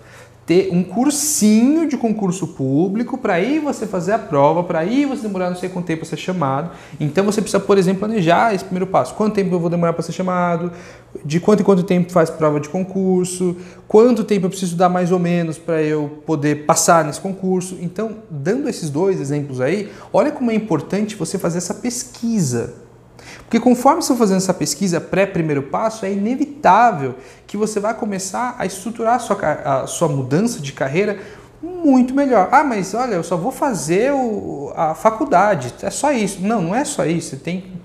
ter 0.47 0.69
um 0.71 0.81
cursinho 0.81 1.85
de 1.89 1.97
concurso 1.97 2.47
público 2.47 3.17
para 3.17 3.33
aí 3.33 3.59
você 3.59 3.85
fazer 3.85 4.13
a 4.13 4.17
prova, 4.17 4.63
para 4.63 4.79
aí 4.79 5.03
você 5.03 5.23
demorar 5.23 5.49
não 5.49 5.57
sei 5.57 5.67
quanto 5.67 5.85
tempo 5.85 5.99
para 5.99 6.09
ser 6.09 6.15
chamado. 6.15 6.71
Então 7.01 7.25
você 7.25 7.41
precisa, 7.41 7.59
por 7.59 7.77
exemplo, 7.77 7.99
planejar 7.99 8.55
esse 8.55 8.63
primeiro 8.63 8.87
passo. 8.87 9.13
Quanto 9.13 9.35
tempo 9.35 9.53
eu 9.53 9.59
vou 9.59 9.69
demorar 9.69 9.91
para 9.91 10.01
ser 10.01 10.13
chamado? 10.13 10.71
De 11.25 11.41
quanto 11.41 11.59
em 11.59 11.63
quanto 11.65 11.83
tempo 11.83 12.13
faz 12.13 12.29
prova 12.29 12.61
de 12.61 12.69
concurso? 12.69 13.57
Quanto 13.89 14.23
tempo 14.23 14.45
eu 14.45 14.49
preciso 14.49 14.77
dar 14.77 14.87
mais 14.87 15.11
ou 15.11 15.19
menos 15.19 15.57
para 15.57 15.83
eu 15.83 16.21
poder 16.25 16.65
passar 16.65 17.03
nesse 17.03 17.19
concurso? 17.19 17.77
Então, 17.81 18.19
dando 18.31 18.69
esses 18.69 18.89
dois 18.89 19.19
exemplos 19.19 19.59
aí, 19.59 19.89
olha 20.13 20.31
como 20.31 20.49
é 20.49 20.55
importante 20.55 21.17
você 21.17 21.37
fazer 21.37 21.57
essa 21.57 21.73
pesquisa 21.73 22.86
porque 23.39 23.59
conforme 23.59 24.01
você 24.01 24.09
for 24.09 24.17
fazendo 24.17 24.37
essa 24.37 24.53
pesquisa 24.53 24.99
pré-primeiro 24.99 25.63
passo, 25.63 26.05
é 26.05 26.11
inevitável 26.11 27.15
que 27.45 27.57
você 27.57 27.79
vai 27.79 27.93
começar 27.93 28.55
a 28.57 28.65
estruturar 28.65 29.15
a 29.15 29.19
sua, 29.19 29.37
a 29.37 29.87
sua 29.87 30.07
mudança 30.07 30.59
de 30.59 30.73
carreira 30.73 31.19
muito 31.61 32.13
melhor. 32.13 32.49
Ah, 32.51 32.63
mas 32.63 32.93
olha, 32.93 33.15
eu 33.15 33.23
só 33.23 33.37
vou 33.37 33.51
fazer 33.51 34.13
o, 34.13 34.71
a 34.75 34.93
faculdade, 34.93 35.73
é 35.81 35.89
só 35.89 36.11
isso. 36.11 36.41
Não, 36.41 36.61
não 36.61 36.75
é 36.75 36.85
só 36.85 37.05
isso. 37.05 37.29
Você 37.31 37.35
tem 37.37 37.77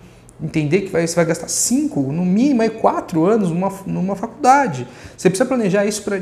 entender 0.42 0.82
que 0.82 0.90
vai, 0.90 1.06
você 1.06 1.14
vai 1.14 1.24
gastar 1.24 1.48
cinco, 1.48 2.00
no 2.00 2.24
mínimo, 2.24 2.68
quatro 2.72 3.24
anos 3.24 3.50
numa, 3.50 3.72
numa 3.86 4.16
faculdade. 4.16 4.88
Você 5.16 5.30
precisa 5.30 5.48
planejar 5.48 5.84
isso 5.86 6.02
pra, 6.02 6.20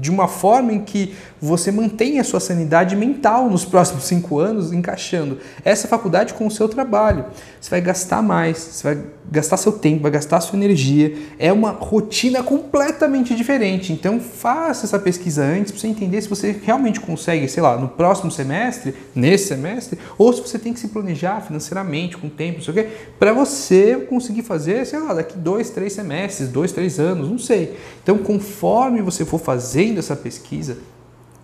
de 0.00 0.10
uma 0.10 0.26
forma 0.26 0.72
em 0.72 0.80
que 0.80 1.14
você 1.40 1.70
mantenha 1.70 2.22
a 2.22 2.24
sua 2.24 2.40
sanidade 2.40 2.96
mental 2.96 3.48
nos 3.50 3.64
próximos 3.64 4.04
cinco 4.04 4.38
anos, 4.38 4.72
encaixando 4.72 5.38
essa 5.64 5.86
faculdade 5.86 6.34
com 6.34 6.46
o 6.46 6.50
seu 6.50 6.68
trabalho. 6.68 7.26
Você 7.60 7.70
vai 7.70 7.80
gastar 7.80 8.22
mais, 8.22 8.58
você 8.58 8.94
vai 8.94 9.04
gastar 9.30 9.56
seu 9.56 9.72
tempo, 9.72 10.02
vai 10.02 10.10
gastar 10.10 10.40
sua 10.40 10.56
energia. 10.56 11.16
É 11.38 11.52
uma 11.52 11.70
rotina 11.70 12.42
completamente 12.42 13.34
diferente. 13.34 13.92
Então 13.92 14.18
faça 14.18 14.86
essa 14.86 14.98
pesquisa 14.98 15.42
antes 15.44 15.70
para 15.70 15.80
você 15.80 15.86
entender 15.86 16.20
se 16.20 16.28
você 16.28 16.58
realmente 16.62 17.00
consegue, 17.00 17.48
sei 17.48 17.62
lá, 17.62 17.76
no 17.76 17.88
próximo 17.88 18.30
semestre, 18.30 18.94
nesse 19.14 19.48
semestre, 19.48 19.98
ou 20.18 20.32
se 20.32 20.40
você 20.40 20.58
tem 20.58 20.72
que 20.72 20.80
se 20.80 20.88
planejar 20.88 21.40
financeiramente, 21.40 22.16
com 22.16 22.28
tempo, 22.28 22.58
não 22.58 22.64
sei 22.64 22.72
o 22.72 22.74
quê, 22.74 22.88
para 23.18 23.32
você 23.32 23.96
conseguir 24.08 24.42
fazer, 24.42 24.84
sei 24.86 24.98
lá, 24.98 25.14
daqui 25.14 25.38
dois, 25.38 25.70
três 25.70 25.92
semestres, 25.92 26.48
dois, 26.48 26.72
três 26.72 26.98
anos, 26.98 27.30
não 27.30 27.38
sei. 27.38 27.76
Então, 28.02 28.18
conforme 28.18 29.00
você 29.02 29.24
for 29.24 29.38
fazendo 29.38 29.98
essa 29.98 30.16
pesquisa, 30.16 30.78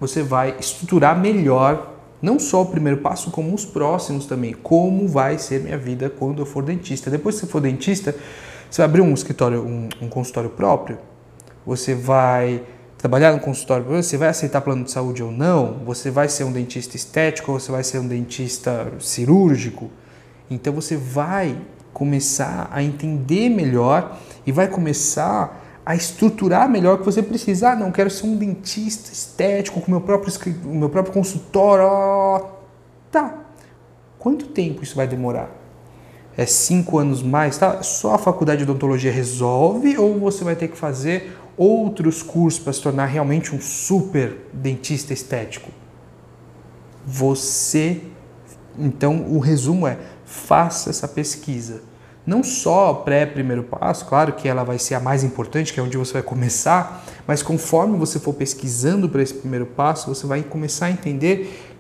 você 0.01 0.23
vai 0.23 0.57
estruturar 0.59 1.19
melhor 1.19 1.96
não 2.21 2.39
só 2.39 2.63
o 2.63 2.67
primeiro 2.67 3.01
passo, 3.01 3.31
como 3.31 3.55
os 3.55 3.65
próximos 3.65 4.27
também. 4.27 4.53
Como 4.53 5.07
vai 5.07 5.39
ser 5.39 5.63
minha 5.63 5.79
vida 5.79 6.11
quando 6.11 6.41
eu 6.41 6.47
for 6.47 6.65
dentista? 6.65 7.11
Depois 7.11 7.35
que 7.37 7.43
você 7.43 7.47
for 7.47 7.61
dentista, 7.61 8.15
você 8.71 8.83
vai 8.83 8.87
abrir 8.87 9.01
um 9.03 9.13
escritório, 9.13 9.63
um, 9.63 9.89
um 10.01 10.09
consultório 10.09 10.51
próprio, 10.51 10.99
você 11.65 11.95
vai 11.95 12.63
trabalhar 12.97 13.33
no 13.33 13.41
consultório, 13.41 13.85
você 13.85 14.17
vai 14.17 14.29
aceitar 14.29 14.61
plano 14.61 14.85
de 14.85 14.91
saúde 14.91 15.23
ou 15.23 15.31
não, 15.31 15.81
você 15.85 16.11
vai 16.11 16.29
ser 16.29 16.45
um 16.45 16.53
dentista 16.53 16.97
estético 16.97 17.53
ou 17.53 17.61
você 17.61 17.71
vai 17.71 17.85
ser 17.85 17.99
um 17.99 18.09
dentista 18.09 18.93
cirúrgico. 18.99 19.91
Então 20.51 20.73
você 20.73 20.97
vai 20.97 21.57
começar 21.93 22.69
a 22.73 22.83
entender 22.83 23.49
melhor 23.49 24.19
e 24.47 24.53
vai 24.53 24.69
começar 24.69 25.66
a 25.87 25.95
estruturar 25.95 26.69
melhor 26.69 26.97
o 26.97 26.99
que 26.99 27.05
você 27.05 27.23
precisa. 27.23 27.71
Ah, 27.71 27.77
não, 27.77 27.93
quero 27.93 28.11
ser 28.11 28.27
um 28.27 28.37
dentista 28.37 29.13
estético 29.13 29.81
com 29.81 29.89
meu 29.89 30.01
próprio, 30.01 30.33
meu 30.65 30.91
próprio 30.91 31.15
consultório. 31.15 32.49
Tá. 33.09 33.39
Quanto 34.19 34.47
tempo 34.47 34.83
isso 34.83 34.97
vai 34.97 35.07
demorar? 35.07 35.49
É 36.37 36.45
cinco 36.45 36.99
anos 36.99 37.23
mais? 37.23 37.57
Tá? 37.57 37.85
Só 37.85 38.15
a 38.15 38.19
faculdade 38.19 38.65
de 38.65 38.71
odontologia 38.71 39.13
resolve 39.13 39.97
ou 39.97 40.19
você 40.19 40.43
vai 40.43 40.57
ter 40.57 40.67
que 40.67 40.77
fazer 40.77 41.39
outros 41.57 42.21
cursos 42.21 42.61
para 42.61 42.73
se 42.73 42.83
tornar 42.83 43.07
realmente 43.07 43.55
um 43.55 43.61
super 43.61 44.49
dentista 44.53 45.13
estético? 45.13 45.71
Você. 47.07 48.03
Então, 48.77 49.25
o 49.29 49.39
resumo 49.39 49.87
é: 49.87 49.97
faça 50.25 50.91
essa 50.91 51.07
pesquisa 51.07 51.83
não 52.27 52.43
só 52.43 52.93
pré-primeiro 52.93 53.63
passo, 53.63 54.05
claro 54.07 54.33
que 54.33 54.49
ela 54.49 54.65
vai 54.65 54.79
ser 54.79 54.95
a 54.97 55.01
mais 55.01 55.23
importante, 55.23 55.73
que 55.73 55.79
é 55.79 55.83
onde 55.83 55.97
você 55.97 56.15
vai 56.15 56.23
começar, 56.23 57.05
mas 57.27 57.43
conforme 57.43 57.97
você 57.97 58.19
for 58.19 58.35
pesquisando 58.35 59.09
para 59.09 59.23
esse 59.23 59.35
primeiro 59.35 59.65
passo, 59.65 60.13
você 60.13 60.27
vai 60.27 60.43
começar 60.43 60.87
a 60.87 60.91
entender 60.91 61.73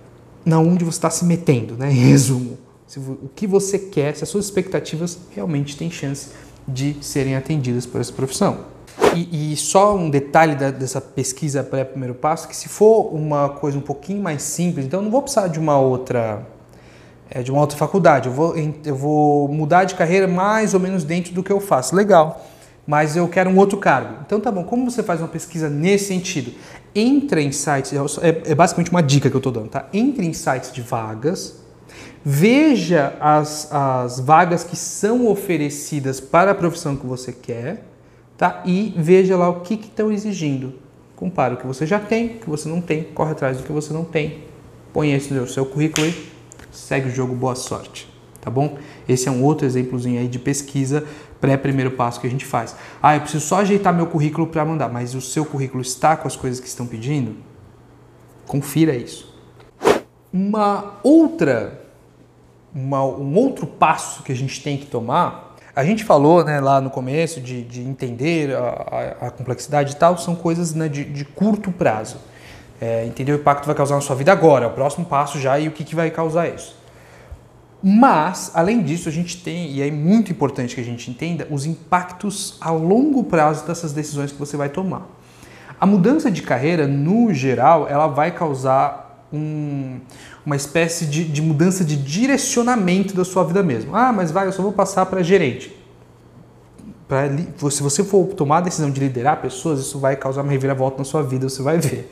na 0.44 0.60
onde 0.60 0.84
você 0.84 0.98
está 0.98 1.10
se 1.10 1.24
metendo, 1.24 1.76
né? 1.76 1.90
Em 1.90 1.96
resumo, 1.96 2.56
o 2.96 3.28
que 3.34 3.48
você 3.48 3.78
quer, 3.78 4.14
se 4.14 4.22
as 4.22 4.28
suas 4.28 4.44
expectativas 4.44 5.18
realmente 5.34 5.76
têm 5.76 5.90
chance 5.90 6.28
de 6.66 6.96
serem 7.00 7.34
atendidas 7.34 7.84
por 7.84 8.00
essa 8.00 8.12
profissão. 8.12 8.76
E, 9.14 9.52
e 9.52 9.56
só 9.56 9.96
um 9.96 10.08
detalhe 10.08 10.54
da, 10.54 10.70
dessa 10.70 11.00
pesquisa 11.00 11.64
pré-primeiro 11.64 12.14
passo, 12.14 12.46
que 12.46 12.54
se 12.56 12.68
for 12.68 13.12
uma 13.12 13.48
coisa 13.48 13.76
um 13.76 13.80
pouquinho 13.82 14.22
mais 14.22 14.42
simples, 14.42 14.86
então 14.86 15.02
não 15.02 15.10
vou 15.10 15.22
precisar 15.22 15.48
de 15.48 15.58
uma 15.58 15.78
outra 15.78 16.46
é, 17.30 17.42
de 17.42 17.50
uma 17.50 17.60
outra 17.60 17.76
faculdade. 17.76 18.28
Eu 18.28 18.34
vou, 18.34 18.54
eu 18.56 18.94
vou 18.94 19.48
mudar 19.48 19.84
de 19.84 19.94
carreira 19.94 20.26
mais 20.26 20.74
ou 20.74 20.80
menos 20.80 21.04
dentro 21.04 21.32
do 21.32 21.42
que 21.42 21.52
eu 21.52 21.60
faço. 21.60 21.94
Legal. 21.94 22.44
Mas 22.86 23.16
eu 23.16 23.26
quero 23.26 23.50
um 23.50 23.56
outro 23.56 23.78
cargo. 23.78 24.20
Então 24.24 24.38
tá 24.40 24.50
bom, 24.50 24.62
como 24.62 24.88
você 24.88 25.02
faz 25.02 25.20
uma 25.20 25.28
pesquisa 25.28 25.68
nesse 25.68 26.06
sentido? 26.06 26.52
Entra 26.94 27.42
em 27.42 27.50
sites, 27.50 27.92
é, 27.92 28.52
é 28.52 28.54
basicamente 28.54 28.90
uma 28.90 29.02
dica 29.02 29.28
que 29.28 29.34
eu 29.34 29.40
estou 29.40 29.52
dando, 29.52 29.68
tá? 29.68 29.86
Entre 29.92 30.24
em 30.24 30.32
sites 30.32 30.72
de 30.72 30.82
vagas, 30.82 31.56
veja 32.24 33.14
as, 33.20 33.70
as 33.72 34.20
vagas 34.20 34.62
que 34.62 34.76
são 34.76 35.26
oferecidas 35.26 36.20
para 36.20 36.52
a 36.52 36.54
profissão 36.54 36.96
que 36.96 37.04
você 37.04 37.32
quer, 37.32 37.84
tá? 38.38 38.62
E 38.64 38.94
veja 38.96 39.36
lá 39.36 39.48
o 39.48 39.60
que 39.60 39.74
estão 39.74 40.12
exigindo. 40.12 40.74
Compara 41.16 41.54
o 41.54 41.56
que 41.56 41.66
você 41.66 41.86
já 41.86 41.98
tem, 41.98 42.26
o 42.26 42.38
que 42.38 42.48
você 42.48 42.68
não 42.68 42.80
tem, 42.80 43.02
corre 43.02 43.32
atrás 43.32 43.56
do 43.56 43.64
que 43.64 43.72
você 43.72 43.92
não 43.92 44.04
tem, 44.04 44.44
põe 44.92 45.12
esse 45.12 45.34
no 45.34 45.46
seu 45.48 45.66
currículo 45.66 46.06
aí 46.06 46.35
segue 46.76 47.08
o 47.08 47.10
jogo, 47.10 47.34
boa 47.34 47.54
sorte, 47.54 48.08
tá 48.40 48.50
bom? 48.50 48.78
Esse 49.08 49.28
é 49.28 49.30
um 49.30 49.42
outro 49.42 49.66
exemplozinho 49.66 50.20
aí 50.20 50.28
de 50.28 50.38
pesquisa 50.38 51.04
pré-primeiro 51.40 51.92
passo 51.92 52.20
que 52.20 52.26
a 52.26 52.30
gente 52.30 52.44
faz. 52.44 52.74
Ah, 53.02 53.14
eu 53.16 53.20
preciso 53.20 53.46
só 53.46 53.60
ajeitar 53.60 53.94
meu 53.94 54.06
currículo 54.06 54.46
para 54.46 54.64
mandar, 54.64 54.88
mas 54.88 55.14
o 55.14 55.20
seu 55.20 55.44
currículo 55.44 55.82
está 55.82 56.16
com 56.16 56.26
as 56.26 56.36
coisas 56.36 56.60
que 56.60 56.66
estão 56.66 56.86
pedindo? 56.86 57.36
Confira 58.46 58.94
isso. 58.94 59.34
Uma 60.32 60.94
outra, 61.02 61.80
uma, 62.74 63.04
um 63.04 63.34
outro 63.36 63.66
passo 63.66 64.22
que 64.22 64.32
a 64.32 64.36
gente 64.36 64.62
tem 64.62 64.76
que 64.76 64.86
tomar, 64.86 65.56
a 65.74 65.84
gente 65.84 66.04
falou 66.04 66.42
né, 66.42 66.58
lá 66.60 66.80
no 66.80 66.88
começo 66.88 67.40
de, 67.40 67.62
de 67.62 67.82
entender 67.82 68.54
a, 68.56 68.60
a, 69.20 69.26
a, 69.26 69.30
complexidade 69.30 69.92
e 69.92 69.96
tal, 69.96 70.16
são 70.16 70.34
coisas 70.34 70.74
né, 70.74 70.88
de, 70.88 71.04
de 71.04 71.24
curto 71.24 71.70
prazo 71.70 72.16
é, 72.80 73.06
entender 73.06 73.32
o 73.32 73.36
impacto 73.36 73.60
que 73.60 73.66
vai 73.66 73.76
causar 73.76 73.94
na 73.94 74.00
sua 74.00 74.16
vida 74.16 74.32
agora, 74.32 74.64
é 74.64 74.68
o 74.68 74.72
próximo 74.72 75.06
passo 75.06 75.38
já 75.38 75.58
e 75.58 75.68
o 75.68 75.70
que, 75.70 75.84
que 75.84 75.94
vai 75.94 76.10
causar 76.10 76.48
isso. 76.48 76.76
Mas, 77.82 78.50
além 78.54 78.82
disso, 78.82 79.08
a 79.08 79.12
gente 79.12 79.42
tem, 79.42 79.70
e 79.70 79.82
é 79.82 79.90
muito 79.90 80.32
importante 80.32 80.74
que 80.74 80.80
a 80.80 80.84
gente 80.84 81.10
entenda, 81.10 81.46
os 81.50 81.66
impactos 81.66 82.56
a 82.60 82.70
longo 82.70 83.24
prazo 83.24 83.66
dessas 83.66 83.92
decisões 83.92 84.32
que 84.32 84.38
você 84.38 84.56
vai 84.56 84.68
tomar. 84.68 85.06
A 85.78 85.86
mudança 85.86 86.30
de 86.30 86.42
carreira, 86.42 86.86
no 86.86 87.32
geral, 87.32 87.86
ela 87.88 88.06
vai 88.06 88.32
causar 88.32 89.26
um, 89.32 90.00
uma 90.44 90.56
espécie 90.56 91.06
de, 91.06 91.24
de, 91.24 91.42
mudança 91.42 91.84
de 91.84 91.96
direcionamento 91.96 93.14
da 93.14 93.24
sua 93.24 93.44
vida 93.44 93.62
mesmo. 93.62 93.94
Ah, 93.94 94.12
mas 94.12 94.30
vai, 94.30 94.46
eu 94.46 94.52
só 94.52 94.62
vou 94.62 94.72
passar 94.72 95.04
para 95.06 95.22
gerente. 95.22 95.74
Pra, 97.06 97.28
se 97.70 97.82
você 97.82 98.02
for 98.02 98.26
tomar 98.28 98.58
a 98.58 98.60
decisão 98.62 98.90
de 98.90 98.98
liderar 98.98 99.40
pessoas, 99.40 99.80
isso 99.80 99.98
vai 99.98 100.16
causar 100.16 100.42
uma 100.42 100.50
reviravolta 100.50 100.98
na 100.98 101.04
sua 101.04 101.22
vida, 101.22 101.48
você 101.48 101.62
vai 101.62 101.78
ver. 101.78 102.10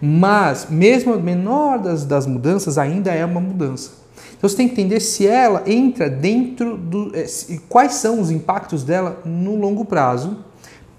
Mas, 0.00 0.68
mesmo 0.70 1.12
a 1.12 1.18
menor 1.18 1.78
das, 1.78 2.04
das 2.04 2.26
mudanças, 2.26 2.78
ainda 2.78 3.12
é 3.12 3.24
uma 3.24 3.40
mudança. 3.40 4.00
Então 4.36 4.48
você 4.48 4.56
tem 4.56 4.68
que 4.68 4.72
entender 4.72 5.00
se 5.00 5.26
ela 5.26 5.62
entra 5.66 6.08
dentro 6.08 6.78
do. 6.78 7.12
Eh, 7.14 7.26
quais 7.68 7.94
são 7.94 8.20
os 8.20 8.30
impactos 8.30 8.82
dela 8.82 9.20
no 9.24 9.54
longo 9.54 9.84
prazo, 9.84 10.38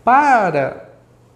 para 0.04 0.90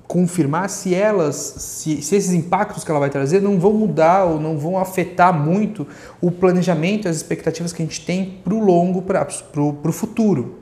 confirmar 0.07 0.69
se 0.69 0.93
elas, 0.93 1.35
se, 1.35 2.01
se, 2.03 2.15
esses 2.15 2.31
impactos 2.31 2.83
que 2.83 2.91
ela 2.91 2.99
vai 2.99 3.09
trazer 3.09 3.41
não 3.41 3.59
vão 3.59 3.73
mudar 3.73 4.25
ou 4.25 4.39
não 4.39 4.55
vão 4.55 4.77
afetar 4.77 5.33
muito 5.33 5.87
o 6.21 6.29
planejamento, 6.29 7.09
as 7.09 7.15
expectativas 7.15 7.73
que 7.73 7.81
a 7.81 7.85
gente 7.85 8.05
tem 8.05 8.39
para 8.43 8.53
o 8.53 8.63
longo 8.63 9.01
prazo, 9.01 9.43
para 9.51 9.61
o 9.61 9.91
futuro. 9.91 10.59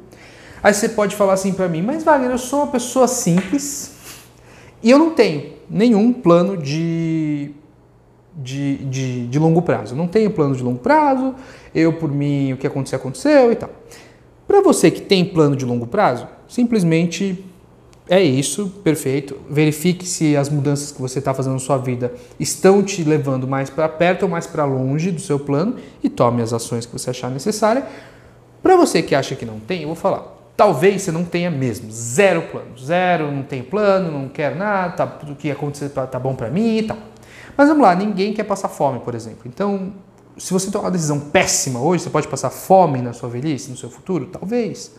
Aí 0.64 0.74
você 0.74 0.88
pode 0.88 1.14
falar 1.14 1.34
assim 1.34 1.52
para 1.52 1.68
mim, 1.68 1.82
mas 1.82 2.06
Wagner, 2.06 2.32
eu 2.32 2.38
sou 2.38 2.60
uma 2.60 2.68
pessoa 2.68 3.06
simples 3.06 3.92
e 4.82 4.90
eu 4.90 4.98
não 4.98 5.12
tenho 5.12 5.54
nenhum 5.74 6.14
plano 6.14 6.56
de, 6.56 7.52
de, 8.36 8.78
de, 8.86 9.28
de 9.28 9.40
longo 9.40 9.62
prazo. 9.64 9.96
não 9.96 10.08
tenho 10.08 10.30
plano 10.30 10.56
de 10.56 10.62
longo 10.62 10.78
prazo, 10.78 11.34
eu 11.74 11.94
por 11.94 12.12
mim, 12.12 12.54
o 12.54 12.58
que 12.58 12.68
aconteceu, 12.68 13.00
aconteceu 13.00 13.52
e 13.52 13.56
tal. 13.56 13.72
Para 14.48 14.62
você 14.62 14.92
que 14.92 15.02
tem 15.02 15.26
plano 15.26 15.56
de 15.56 15.66
longo 15.66 15.88
prazo, 15.88 16.28
simplesmente 16.48 17.44
é 18.08 18.22
isso, 18.22 18.70
perfeito. 18.84 19.38
Verifique 19.50 20.06
se 20.06 20.38
as 20.38 20.50
mudanças 20.50 20.92
que 20.92 21.02
você 21.02 21.20
está 21.20 21.34
fazendo 21.34 21.54
na 21.54 21.60
sua 21.60 21.78
vida 21.78 22.14
estão 22.40 22.84
te 22.84 23.04
levando 23.04 23.48
mais 23.48 23.70
para 23.70 23.90
perto 23.90 24.24
ou 24.24 24.30
mais 24.30 24.46
para 24.46 24.66
longe 24.66 25.10
do 25.10 25.22
seu 25.22 25.40
plano 25.40 25.78
e 26.04 26.10
tome 26.10 26.42
as 26.44 26.54
ações 26.54 26.86
que 26.86 26.94
você 26.94 27.10
achar 27.10 27.32
necessária. 27.32 27.84
Para 28.62 28.76
você 28.76 29.02
que 29.02 29.16
acha 29.16 29.36
que 29.36 29.46
não 29.46 29.60
tem, 29.60 29.82
eu 29.82 29.88
vou 29.88 29.96
falar. 29.96 30.33
Talvez 30.56 31.02
você 31.02 31.12
não 31.12 31.26
tenha 31.26 31.50
mesmo, 31.50 31.92
zero 31.92 32.44
plano, 32.44 32.78
zero, 32.78 33.32
não 33.32 33.42
tem 33.42 33.64
plano, 33.64 34.12
não 34.12 34.30
quero 34.30 34.56
nada, 34.56 34.94
tá, 34.94 35.08
tudo 35.08 35.36
que 35.36 35.50
acontecer 35.50 35.90
tá, 35.90 36.06
tá 36.06 36.20
bom 36.20 36.36
para 36.36 36.50
mim 36.50 36.78
e 36.78 36.84
tal. 36.84 36.98
Mas 37.58 37.68
vamos 37.68 37.84
lá, 37.84 37.96
ninguém 37.96 38.34
quer 38.34 38.44
passar 38.44 38.70
fome, 38.70 39.00
por 39.00 39.16
exemplo. 39.16 39.42
Então, 39.46 39.94
se 40.38 40.54
você 40.54 40.70
tomar 40.70 40.86
uma 40.86 40.92
decisão 40.92 41.20
péssima 41.20 41.80
hoje, 41.80 42.04
você 42.04 42.10
pode 42.10 42.28
passar 42.28 42.50
fome 42.50 43.02
na 43.02 43.14
sua 43.14 43.30
velhice, 43.30 43.72
no 43.72 43.78
seu 43.78 43.90
futuro? 43.90 44.28
Talvez. 44.28 44.92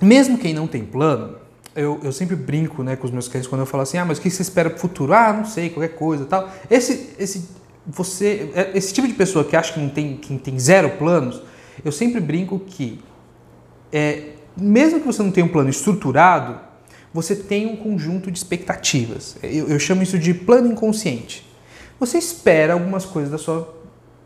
Mesmo 0.00 0.36
quem 0.36 0.52
não 0.52 0.66
tem 0.66 0.84
plano, 0.84 1.36
eu, 1.74 2.00
eu 2.02 2.12
sempre 2.12 2.36
brinco 2.36 2.82
né, 2.82 2.96
com 2.96 3.06
os 3.06 3.10
meus 3.10 3.28
clientes 3.28 3.48
quando 3.48 3.60
eu 3.60 3.66
falo 3.66 3.82
assim, 3.82 3.98
ah, 3.98 4.04
mas 4.04 4.18
o 4.18 4.20
que 4.20 4.30
você 4.30 4.42
espera 4.42 4.70
para 4.70 4.78
o 4.78 4.80
futuro? 4.80 5.12
Ah, 5.12 5.32
não 5.32 5.44
sei, 5.44 5.70
qualquer 5.70 5.94
coisa 5.94 6.24
tal. 6.24 6.50
Esse, 6.70 7.14
esse, 7.18 7.48
você, 7.86 8.50
é, 8.54 8.70
esse 8.74 8.92
tipo 8.92 9.06
de 9.06 9.14
pessoa 9.14 9.44
que 9.44 9.54
acha 9.54 9.72
que 9.74 9.80
não 9.80 9.88
tem, 9.88 10.16
que 10.16 10.36
tem 10.38 10.58
zero 10.58 10.90
planos, 10.90 11.42
eu 11.84 11.92
sempre 11.92 12.20
brinco 12.20 12.58
que 12.58 13.00
é, 13.92 14.30
mesmo 14.56 15.00
que 15.00 15.06
você 15.06 15.22
não 15.22 15.30
tenha 15.30 15.46
um 15.46 15.50
plano 15.50 15.70
estruturado, 15.70 16.60
você 17.12 17.34
tem 17.34 17.66
um 17.66 17.76
conjunto 17.76 18.30
de 18.30 18.38
expectativas. 18.38 19.36
Eu, 19.42 19.68
eu 19.68 19.78
chamo 19.78 20.02
isso 20.02 20.18
de 20.18 20.34
plano 20.34 20.72
inconsciente. 20.72 21.46
Você 21.98 22.18
espera 22.18 22.74
algumas 22.74 23.06
coisas 23.06 23.30
da 23.30 23.38
sua 23.38 23.74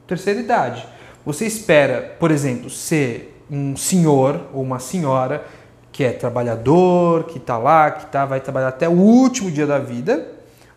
terceira 0.06 0.40
idade. 0.40 0.86
Você 1.24 1.46
espera, 1.46 2.16
por 2.18 2.30
exemplo, 2.30 2.68
ser 2.68 3.44
um 3.50 3.76
senhor 3.76 4.48
ou 4.52 4.62
uma 4.62 4.78
senhora 4.78 5.44
que 5.92 6.04
é 6.04 6.12
trabalhador, 6.12 7.24
que 7.24 7.38
está 7.38 7.58
lá, 7.58 7.90
que 7.90 8.06
tá, 8.06 8.24
vai 8.24 8.40
trabalhar 8.40 8.68
até 8.68 8.88
o 8.88 8.92
último 8.92 9.50
dia 9.50 9.66
da 9.66 9.78
vida, 9.78 10.28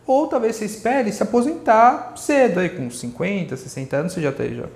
ou 0.06 0.26
talvez 0.26 0.56
você 0.56 0.64
espere 0.66 1.12
se 1.12 1.22
aposentar 1.22 2.12
cedo, 2.16 2.60
aí 2.60 2.68
com 2.68 2.90
50, 2.90 3.56
60 3.56 3.96
anos, 3.96 4.12
você 4.12 4.20
já 4.20 4.30
esteja 4.30 4.68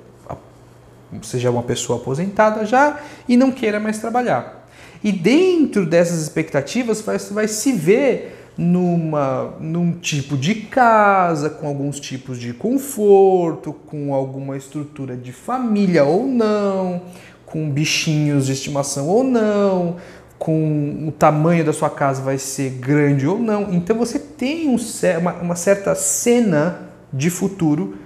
seja 1.23 1.51
uma 1.51 1.63
pessoa 1.63 1.99
aposentada 1.99 2.65
já 2.65 3.01
e 3.29 3.37
não 3.37 3.51
queira 3.51 3.81
mais 3.81 3.99
trabalhar. 3.99 4.67
E 5.03 5.13
dentro 5.13 5.87
dessas 5.87 6.21
expectativas, 6.21 7.01
você 7.01 7.33
vai 7.33 7.47
se 7.47 7.73
ver 7.73 8.39
numa, 8.59 9.55
num 9.61 9.93
tipo 9.93 10.37
de 10.37 10.55
casa, 10.57 11.49
com 11.49 11.69
alguns 11.69 12.01
tipos 12.01 12.39
de 12.39 12.53
conforto, 12.53 13.73
com 13.73 14.13
alguma 14.13 14.57
estrutura 14.57 15.17
de 15.17 15.31
família 15.31 16.05
ou 16.05 16.27
não, 16.27 17.03
com 17.47 17.71
bichinhos 17.71 18.47
de 18.47 18.53
estimação 18.53 19.07
ou 19.07 19.23
não, 19.23 19.97
com 20.39 21.07
o 21.07 21.13
tamanho 21.13 21.65
da 21.65 21.73
sua 21.73 21.89
casa 21.89 22.21
vai 22.21 22.37
ser 22.37 22.71
grande 22.71 23.27
ou 23.27 23.39
não. 23.39 23.73
Então 23.73 23.97
você 23.97 24.19
tem 24.19 24.69
um, 24.69 24.77
uma, 25.21 25.33
uma 25.35 25.57
certa 25.57 25.95
cena 25.95 26.89
de 27.13 27.31
futuro 27.31 27.97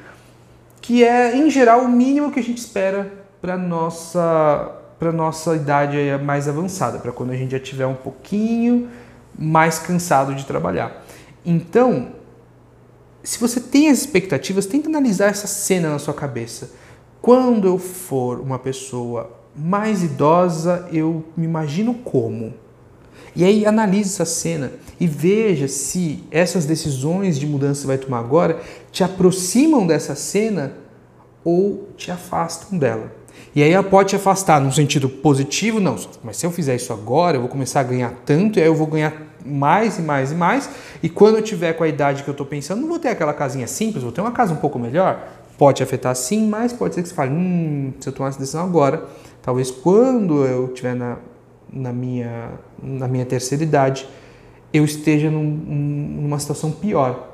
que 0.83 1.05
é, 1.05 1.37
em 1.37 1.49
geral, 1.49 1.83
o 1.83 1.89
mínimo 1.89 2.33
que 2.33 2.41
a 2.41 2.43
gente 2.43 2.59
espera 2.59 3.11
para 3.41 3.57
nossa 3.57 4.79
para 4.99 5.11
nossa 5.11 5.57
idade 5.57 5.97
mais 6.25 6.49
avançada, 6.49 7.01
para 7.01 7.11
quando 7.11 7.31
a 7.31 7.37
gente 7.37 7.51
já 7.51 7.59
tiver 7.59 7.87
um 7.87 7.95
pouquinho 7.95 8.89
mais 9.37 9.81
cansado 9.81 10.33
de 10.33 10.47
trabalhar. 10.47 11.05
Então, 11.45 12.13
se 13.21 13.37
você 13.41 13.59
tem 13.59 13.89
as 13.89 13.99
expectativas, 13.99 14.65
tenta 14.65 14.89
analisar 14.89 15.27
essa 15.27 15.49
cena 15.49 15.89
na 15.91 15.99
sua 15.99 16.15
cabeça. 16.15 16.71
Quando 17.21 17.67
eu 17.67 17.79
for 17.79 18.39
uma 18.39 18.61
pessoa 18.61 19.29
mais 19.57 20.05
idosa, 20.05 20.89
eu 20.93 21.25
me 21.37 21.47
imagino 21.47 21.95
como. 21.95 22.55
E 23.35 23.45
aí 23.45 23.65
analise 23.65 24.11
essa 24.11 24.25
cena 24.25 24.73
e 25.01 25.07
veja 25.07 25.67
se 25.67 26.23
essas 26.31 26.67
decisões 26.67 27.39
de 27.39 27.47
mudança 27.47 27.81
que 27.81 27.81
você 27.83 27.87
vai 27.87 27.99
tomar 27.99 28.19
agora 28.19 28.61
te 28.91 29.03
aproximam 29.03 29.87
dessa 29.87 30.15
cena 30.15 30.75
ou 31.45 31.89
te 31.97 32.11
afastam 32.11 32.79
dela. 32.79 33.23
E 33.55 33.63
aí 33.63 33.71
ela 33.73 33.83
pode 33.83 34.11
te 34.11 34.17
afastar 34.17 34.61
no 34.61 34.73
sentido 34.73 35.09
positivo, 35.09 35.81
não, 35.81 35.97
mas 36.23 36.37
se 36.37 36.47
eu 36.47 36.51
fizer 36.51 36.75
isso 36.75 36.93
agora, 36.93 37.37
eu 37.37 37.41
vou 37.41 37.49
começar 37.49 37.81
a 37.81 37.83
ganhar 37.83 38.13
tanto, 38.25 38.59
e 38.59 38.63
aí 38.63 38.69
eu 38.69 38.75
vou 38.75 38.87
ganhar 38.87 39.13
mais 39.45 39.99
e 39.99 40.03
mais 40.03 40.33
e 40.33 40.35
mais, 40.35 40.71
e 41.03 41.09
quando 41.09 41.37
eu 41.37 41.43
tiver 41.43 41.73
com 41.75 41.85
a 41.85 41.89
idade 41.89 42.23
que 42.23 42.31
eu 42.31 42.33
estou 42.33 42.47
pensando, 42.47 42.81
não 42.81 42.89
vou 42.89 42.99
ter 42.99 43.09
aquela 43.09 43.35
casinha 43.35 43.67
simples, 43.67 44.03
vou 44.03 44.13
ter 44.13 44.21
uma 44.21 44.33
casa 44.33 44.55
um 44.55 44.57
pouco 44.57 44.79
melhor. 44.79 45.29
Pode 45.59 45.83
afetar 45.83 46.15
sim, 46.17 46.49
mas 46.49 46.73
pode 46.73 46.95
ser 46.95 47.03
que 47.03 47.09
você 47.09 47.15
fale, 47.15 47.31
hum, 47.31 47.93
se 48.01 48.09
eu 48.09 48.13
tomar 48.13 48.31
essa 48.31 48.39
decisão 48.39 48.65
agora, 48.65 49.05
talvez 49.43 49.71
quando 49.71 50.45
eu 50.45 50.69
estiver 50.69 50.95
na, 50.95 51.19
na, 51.73 51.93
minha, 51.93 52.51
na 52.83 53.09
minha 53.09 53.25
terceira 53.25 53.65
idade, 53.65 54.07
eu 54.73 54.85
esteja 54.85 55.31
num, 55.31 55.43
numa 55.43 56.39
situação 56.39 56.71
pior. 56.71 57.31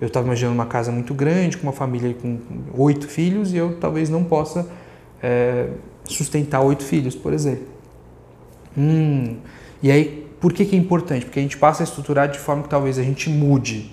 Eu 0.00 0.06
estava 0.06 0.26
imaginando 0.26 0.54
uma 0.54 0.66
casa 0.66 0.92
muito 0.92 1.12
grande, 1.14 1.56
com 1.56 1.64
uma 1.64 1.72
família 1.72 2.14
com 2.14 2.38
oito 2.74 3.08
filhos, 3.08 3.52
e 3.52 3.56
eu 3.56 3.78
talvez 3.78 4.08
não 4.08 4.22
possa 4.22 4.68
é, 5.22 5.70
sustentar 6.04 6.60
oito 6.60 6.84
filhos, 6.84 7.16
por 7.16 7.32
exemplo. 7.32 7.66
Hum, 8.76 9.36
e 9.82 9.90
aí, 9.90 10.28
por 10.40 10.52
que, 10.52 10.64
que 10.64 10.76
é 10.76 10.78
importante? 10.78 11.24
Porque 11.24 11.38
a 11.38 11.42
gente 11.42 11.56
passa 11.56 11.82
a 11.82 11.84
estruturar 11.84 12.30
de 12.30 12.38
forma 12.38 12.62
que 12.62 12.68
talvez 12.68 12.98
a 12.98 13.02
gente 13.02 13.28
mude 13.28 13.90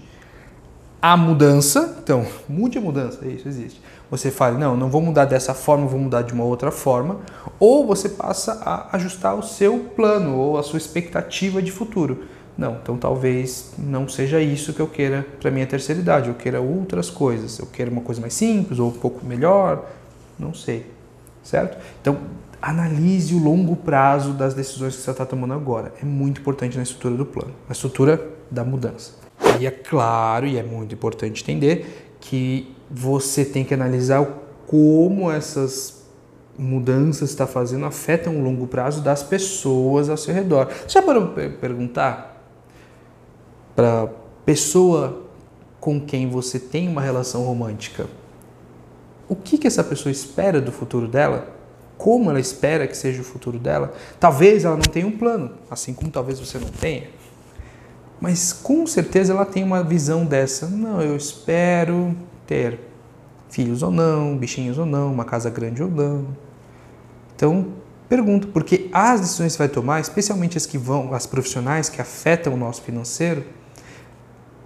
a 1.02 1.18
mudança. 1.18 1.98
Então, 2.02 2.26
mude 2.48 2.78
a 2.78 2.82
mudança, 2.82 3.26
isso 3.28 3.48
existe. 3.48 3.82
Você 4.10 4.32
fala, 4.32 4.58
não, 4.58 4.78
não 4.78 4.90
vou 4.90 5.02
mudar 5.02 5.26
dessa 5.26 5.54
forma, 5.54 5.88
vou 5.88 6.00
mudar 6.00 6.22
de 6.22 6.34
uma 6.34 6.44
outra 6.44 6.72
forma. 6.72 7.20
Ou 7.60 7.86
você 7.86 8.10
passa 8.10 8.62
a 8.64 8.96
ajustar 8.96 9.36
o 9.36 9.44
seu 9.44 9.80
plano 9.96 10.38
ou 10.38 10.58
a 10.58 10.64
sua 10.64 10.78
expectativa 10.78 11.62
de 11.62 11.72
futuro. 11.72 12.26
Não, 12.58 12.78
então 12.82 12.98
talvez 12.98 13.74
não 13.78 14.08
seja 14.08 14.40
isso 14.40 14.74
que 14.74 14.80
eu 14.80 14.88
queira 14.88 15.26
para 15.42 15.52
minha 15.52 15.68
terceira 15.68 16.00
idade. 16.00 16.30
Eu 16.30 16.36
queira 16.36 16.62
outras 16.62 17.10
coisas. 17.10 17.60
Eu 17.60 17.66
quero 17.66 17.92
uma 17.92 18.02
coisa 18.02 18.22
mais 18.22 18.34
simples 18.34 18.80
ou 18.80 18.90
um 18.90 18.94
pouco 18.94 19.26
melhor. 19.26 19.86
Não 20.40 20.54
sei 20.54 20.96
certo? 21.46 21.78
Então, 22.02 22.18
analise 22.62 23.34
o 23.36 23.40
longo 23.40 23.76
prazo 23.76 24.34
das 24.34 24.54
decisões 24.54 24.96
que 24.96 25.02
você 25.02 25.12
está 25.12 25.26
tomando 25.26 25.54
agora. 25.54 25.94
É 26.02 26.06
muito 26.06 26.42
importante 26.42 26.76
na 26.76 26.84
estrutura 26.84 27.16
do 27.16 27.26
plano, 27.26 27.54
na 27.70 27.74
estrutura 27.74 28.20
da 28.50 28.66
mudança. 28.66 29.14
E 29.60 29.68
é 29.68 29.72
claro, 29.72 30.48
e 30.48 30.58
é 30.58 30.64
muito 30.64 30.94
importante 30.96 31.44
entender 31.44 32.16
que 32.20 32.75
você 32.90 33.44
tem 33.44 33.64
que 33.64 33.74
analisar 33.74 34.26
como 34.68 35.32
essas 35.32 36.04
mudanças 36.58 37.30
está 37.30 37.46
fazendo 37.46 37.86
afetam 37.86 38.38
o 38.38 38.44
longo 38.44 38.66
prazo 38.66 39.02
das 39.02 39.22
pessoas 39.22 40.10
ao 40.10 40.18
seu 40.18 40.34
redor. 40.34 40.70
Já 40.88 41.02
para 41.02 41.22
perguntar 41.22 42.34
para 43.76 44.10
pessoa 44.46 45.24
com 45.80 46.00
quem 46.00 46.30
você 46.30 46.60
tem 46.60 46.88
uma 46.88 47.02
relação 47.02 47.44
romântica 47.44 48.08
o 49.28 49.36
que, 49.36 49.58
que 49.58 49.68
essa 49.68 49.84
pessoa 49.84 50.12
espera 50.12 50.62
do 50.62 50.72
futuro 50.72 51.08
dela, 51.08 51.48
como 51.98 52.30
ela 52.30 52.40
espera 52.40 52.88
que 52.88 52.96
seja 52.96 53.22
o 53.22 53.24
futuro 53.24 53.58
dela. 53.58 53.94
Talvez 54.20 54.66
ela 54.66 54.76
não 54.76 54.84
tenha 54.84 55.08
um 55.08 55.12
plano, 55.12 55.52
assim 55.70 55.94
como 55.94 56.12
talvez 56.12 56.40
você 56.40 56.58
não 56.58 56.68
tenha. 56.68 57.10
Mas 58.20 58.54
com 58.54 58.86
certeza 58.86 59.34
ela 59.34 59.46
tem 59.46 59.64
uma 59.64 59.84
visão 59.84 60.26
dessa. 60.26 60.68
Não, 60.68 61.02
eu 61.02 61.16
espero 61.16 62.16
ter 62.46 62.80
filhos 63.50 63.82
ou 63.84 63.92
não, 63.92 64.38
bichinhos 64.38 64.78
ou 64.78 64.86
não, 64.86 65.12
uma 65.12 65.26
casa 65.26 65.50
grande 65.50 65.82
ou 65.82 65.90
não. 65.90 66.28
Então, 67.36 67.68
pergunto, 68.10 68.48
porque 68.48 68.90
as 68.92 69.22
decisões 69.22 69.54
que 69.54 69.58
você 69.58 69.68
vai 69.68 69.70
tomar, 69.70 70.00
especialmente 70.00 70.58
as 70.58 70.66
que 70.66 70.78
vão, 70.78 71.14
as 71.14 71.26
profissionais 71.26 71.90
que 71.90 72.02
afetam 72.02 72.54
o 72.54 72.58
nosso 72.58 72.82
financeiro, 72.82 73.44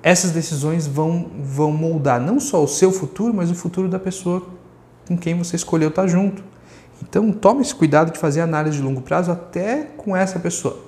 essas 0.02 0.32
decisões 0.32 0.88
vão, 0.88 1.30
vão 1.42 1.72
moldar 1.72 2.22
não 2.22 2.39
só 2.39 2.63
o 2.63 2.68
seu 2.68 2.92
futuro, 2.92 3.34
mas 3.34 3.52
o 3.52 3.56
futuro 3.56 3.89
da 3.89 4.00
pessoa 4.00 4.48
com 5.08 5.18
quem 5.18 5.38
você 5.38 5.56
escolheu 5.56 5.89
estar 5.89 6.08
junto. 6.08 6.44
Então, 7.02 7.32
tome 7.32 7.62
esse 7.62 7.74
cuidado 7.74 8.12
de 8.12 8.20
fazer 8.20 8.42
análise 8.42 8.78
de 8.78 8.84
longo 8.84 9.02
prazo 9.02 9.32
até 9.32 9.84
com 9.98 10.15
essa 10.15 10.39
pessoa. 10.39 10.80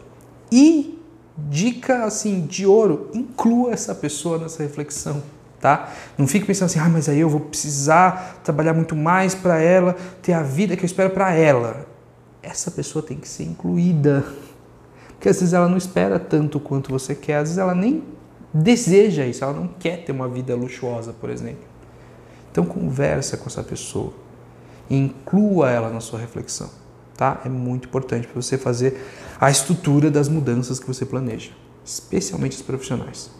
E 0.51 0.99
dica 1.37 2.03
assim 2.03 2.41
de 2.45 2.65
ouro, 2.65 3.09
inclua 3.13 3.71
essa 3.71 3.95
pessoa 3.95 4.37
nessa 4.37 4.61
reflexão, 4.61 5.23
tá? 5.61 5.89
Não 6.17 6.27
fique 6.27 6.45
pensando 6.45 6.65
assim: 6.65 6.79
"Ah, 6.79 6.89
mas 6.89 7.07
aí 7.07 7.19
eu 7.19 7.29
vou 7.29 7.39
precisar 7.39 8.41
trabalhar 8.43 8.73
muito 8.73 8.95
mais 8.95 9.35
para 9.35 9.59
ela 9.61 9.95
ter 10.21 10.33
a 10.33 10.41
vida 10.41 10.75
que 10.75 10.83
eu 10.83 10.87
espero 10.87 11.11
para 11.11 11.33
ela". 11.33 11.85
Essa 12.41 12.71
pessoa 12.71 13.03
tem 13.05 13.17
que 13.17 13.27
ser 13.27 13.43
incluída. 13.43 14.25
Porque 15.09 15.29
às 15.29 15.39
vezes 15.39 15.53
ela 15.53 15.69
não 15.69 15.77
espera 15.77 16.19
tanto 16.19 16.59
quanto 16.59 16.89
você 16.89 17.13
quer, 17.13 17.35
às 17.35 17.43
vezes 17.43 17.57
ela 17.59 17.75
nem 17.75 18.03
deseja 18.51 19.25
isso, 19.25 19.43
ela 19.43 19.53
não 19.53 19.67
quer 19.67 20.03
ter 20.03 20.11
uma 20.11 20.27
vida 20.27 20.55
luxuosa, 20.55 21.13
por 21.13 21.29
exemplo. 21.29 21.63
Então 22.51 22.65
conversa 22.65 23.37
com 23.37 23.45
essa 23.47 23.63
pessoa 23.63 24.13
e 24.89 24.97
inclua 24.97 25.69
ela 25.69 25.89
na 25.89 26.01
sua 26.01 26.19
reflexão, 26.19 26.69
tá? 27.15 27.39
É 27.45 27.49
muito 27.49 27.87
importante 27.87 28.27
para 28.27 28.41
você 28.41 28.57
fazer 28.57 28.99
a 29.39 29.49
estrutura 29.49 30.11
das 30.11 30.27
mudanças 30.27 30.79
que 30.79 30.87
você 30.87 31.05
planeja, 31.05 31.51
especialmente 31.85 32.57
os 32.57 32.61
profissionais. 32.61 33.31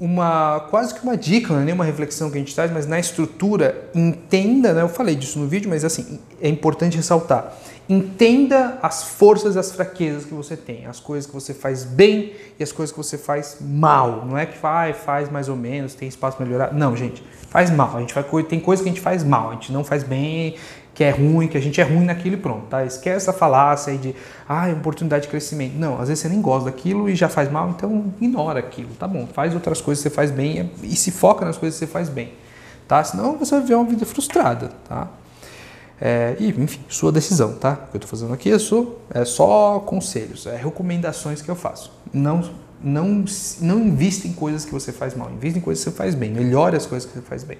Uma 0.00 0.60
quase 0.70 0.94
que 0.94 1.02
uma 1.02 1.16
dica, 1.16 1.52
não 1.52 1.60
é 1.60 1.64
nem 1.64 1.74
uma 1.74 1.84
reflexão 1.84 2.30
que 2.30 2.36
a 2.36 2.40
gente 2.40 2.54
traz, 2.54 2.72
mas 2.72 2.86
na 2.86 2.98
estrutura 2.98 3.90
entenda, 3.94 4.72
né? 4.72 4.80
Eu 4.80 4.88
falei 4.88 5.14
disso 5.14 5.38
no 5.38 5.46
vídeo, 5.46 5.68
mas 5.68 5.84
assim 5.84 6.18
é 6.40 6.48
importante 6.48 6.96
ressaltar 6.96 7.54
Entenda 7.90 8.78
as 8.80 9.02
forças 9.02 9.56
as 9.56 9.72
fraquezas 9.72 10.24
que 10.24 10.32
você 10.32 10.56
tem, 10.56 10.86
as 10.86 11.00
coisas 11.00 11.26
que 11.26 11.34
você 11.34 11.52
faz 11.52 11.82
bem 11.82 12.32
e 12.56 12.62
as 12.62 12.70
coisas 12.70 12.92
que 12.92 12.96
você 12.96 13.18
faz 13.18 13.56
mal. 13.60 14.24
Não 14.24 14.38
é 14.38 14.46
que 14.46 14.56
faz, 14.56 14.96
faz 14.98 15.28
mais 15.28 15.48
ou 15.48 15.56
menos, 15.56 15.94
tem 15.94 16.06
espaço 16.06 16.36
para 16.36 16.46
melhorar. 16.46 16.72
Não, 16.72 16.96
gente, 16.96 17.20
faz 17.48 17.68
mal. 17.68 17.96
A 17.96 17.98
gente 17.98 18.14
faz, 18.14 18.26
tem 18.48 18.60
coisas 18.60 18.84
que 18.84 18.88
a 18.88 18.92
gente 18.92 19.02
faz 19.02 19.24
mal, 19.24 19.50
a 19.50 19.52
gente 19.54 19.72
não 19.72 19.82
faz 19.82 20.04
bem, 20.04 20.54
que 20.94 21.04
é 21.04 21.10
ruim, 21.10 21.46
que 21.48 21.56
a 21.56 21.60
gente 21.60 21.80
é 21.80 21.84
ruim 21.84 22.04
naquilo 22.04 22.34
e 22.34 22.38
pronto, 22.38 22.66
tá? 22.66 22.84
Esquece 22.84 23.30
a 23.30 23.32
falácia 23.32 23.92
aí 23.92 23.98
de, 23.98 24.14
ah, 24.48 24.68
é 24.68 24.72
oportunidade 24.72 25.24
de 25.24 25.28
crescimento. 25.28 25.74
Não, 25.76 26.00
às 26.00 26.08
vezes 26.08 26.20
você 26.20 26.28
nem 26.28 26.40
gosta 26.40 26.70
daquilo 26.70 27.08
e 27.08 27.14
já 27.14 27.28
faz 27.28 27.50
mal, 27.50 27.70
então 27.70 28.12
ignora 28.20 28.58
aquilo, 28.58 28.90
tá 28.98 29.06
bom? 29.06 29.26
Faz 29.32 29.54
outras 29.54 29.80
coisas 29.80 30.02
que 30.02 30.08
você 30.08 30.14
faz 30.14 30.30
bem 30.30 30.70
e 30.82 30.96
se 30.96 31.10
foca 31.10 31.44
nas 31.44 31.56
coisas 31.56 31.78
que 31.78 31.86
você 31.86 31.90
faz 31.90 32.08
bem, 32.08 32.32
tá? 32.88 33.02
Senão 33.04 33.38
você 33.38 33.52
vai 33.52 33.62
viver 33.62 33.74
uma 33.74 33.86
vida 33.86 34.04
frustrada, 34.04 34.70
tá? 34.88 35.08
É, 36.00 36.34
e, 36.40 36.48
enfim, 36.48 36.80
sua 36.88 37.12
decisão, 37.12 37.54
tá? 37.54 37.72
O 37.72 37.90
que 37.90 37.96
eu 37.96 37.98
estou 37.98 38.08
fazendo 38.08 38.32
aqui 38.32 38.50
é 38.50 38.58
só, 38.58 38.86
é 39.12 39.24
só 39.24 39.80
conselhos, 39.80 40.46
é 40.46 40.56
recomendações 40.56 41.42
que 41.42 41.50
eu 41.50 41.56
faço. 41.56 41.92
Não, 42.12 42.42
não, 42.82 43.24
não 43.60 43.78
invista 43.78 44.26
em 44.26 44.32
coisas 44.32 44.64
que 44.64 44.72
você 44.72 44.92
faz 44.92 45.14
mal, 45.14 45.30
invista 45.30 45.58
em 45.58 45.62
coisas 45.62 45.84
que 45.84 45.90
você 45.90 45.96
faz 45.96 46.14
bem, 46.14 46.30
melhore 46.30 46.74
as 46.76 46.86
coisas 46.86 47.08
que 47.08 47.18
você 47.18 47.22
faz 47.22 47.44
bem. 47.44 47.58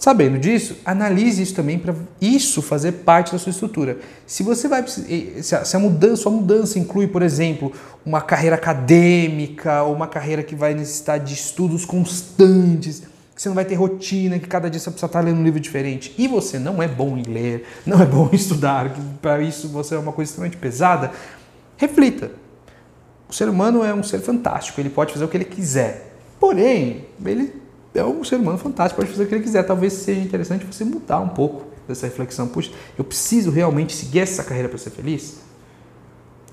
Sabendo 0.00 0.38
disso, 0.38 0.78
analise 0.82 1.42
isso 1.42 1.54
também 1.54 1.78
para 1.78 1.94
isso 2.22 2.62
fazer 2.62 2.90
parte 2.90 3.32
da 3.32 3.38
sua 3.38 3.50
estrutura. 3.50 3.98
Se 4.26 4.42
você 4.42 4.66
vai 4.66 4.82
se 4.88 5.54
a, 5.54 5.62
se 5.62 5.76
a 5.76 5.78
mudança, 5.78 6.30
mudança 6.30 6.78
inclui, 6.78 7.06
por 7.06 7.20
exemplo, 7.20 7.70
uma 8.04 8.22
carreira 8.22 8.56
acadêmica 8.56 9.82
ou 9.82 9.94
uma 9.94 10.06
carreira 10.06 10.42
que 10.42 10.54
vai 10.54 10.72
necessitar 10.72 11.20
de 11.20 11.34
estudos 11.34 11.84
constantes, 11.84 13.02
que 13.34 13.42
você 13.42 13.50
não 13.50 13.54
vai 13.54 13.66
ter 13.66 13.74
rotina, 13.74 14.38
que 14.38 14.48
cada 14.48 14.70
dia 14.70 14.80
você 14.80 14.90
precisa 14.90 15.04
estar 15.04 15.20
lendo 15.20 15.38
um 15.38 15.44
livro 15.44 15.60
diferente, 15.60 16.14
e 16.16 16.26
você 16.26 16.58
não 16.58 16.82
é 16.82 16.88
bom 16.88 17.18
em 17.18 17.22
ler, 17.22 17.66
não 17.84 18.00
é 18.00 18.06
bom 18.06 18.26
em 18.32 18.36
estudar, 18.36 18.96
para 19.20 19.42
isso 19.42 19.68
você 19.68 19.96
é 19.96 19.98
uma 19.98 20.12
coisa 20.12 20.30
extremamente 20.30 20.56
pesada, 20.56 21.12
reflita. 21.76 22.30
O 23.28 23.34
ser 23.34 23.50
humano 23.50 23.84
é 23.84 23.92
um 23.92 24.02
ser 24.02 24.20
fantástico, 24.20 24.80
ele 24.80 24.88
pode 24.88 25.12
fazer 25.12 25.26
o 25.26 25.28
que 25.28 25.36
ele 25.36 25.44
quiser. 25.44 26.16
Porém, 26.40 27.04
ele 27.22 27.60
é 27.94 28.04
um 28.04 28.22
ser 28.22 28.36
humano 28.36 28.58
fantástico, 28.58 29.00
pode 29.00 29.10
fazer 29.10 29.24
o 29.24 29.26
que 29.26 29.34
ele 29.34 29.42
quiser. 29.42 29.62
Talvez 29.64 29.92
seja 29.92 30.20
interessante 30.20 30.64
você 30.64 30.84
mudar 30.84 31.20
um 31.20 31.28
pouco 31.28 31.64
dessa 31.88 32.06
reflexão. 32.06 32.46
Puxa, 32.46 32.70
eu 32.96 33.04
preciso 33.04 33.50
realmente 33.50 33.94
seguir 33.94 34.20
essa 34.20 34.44
carreira 34.44 34.68
para 34.68 34.78
ser 34.78 34.90
feliz? 34.90 35.40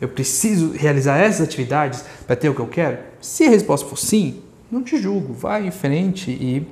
Eu 0.02 0.08
preciso 0.08 0.72
realizar 0.72 1.18
essas 1.18 1.42
atividades 1.42 2.04
para 2.26 2.36
ter 2.36 2.50
o 2.50 2.56
que 2.56 2.62
eu 2.62 2.68
quero? 2.68 3.00
Se 3.22 3.46
a 3.46 3.50
resposta 3.50 3.88
for 3.88 3.98
sim, 3.98 4.42
não 4.72 4.84
te 4.84 4.98
julgo, 4.98 5.34
vai 5.34 5.66
em 5.66 5.72
frente 5.72 6.32
e 6.32 6.68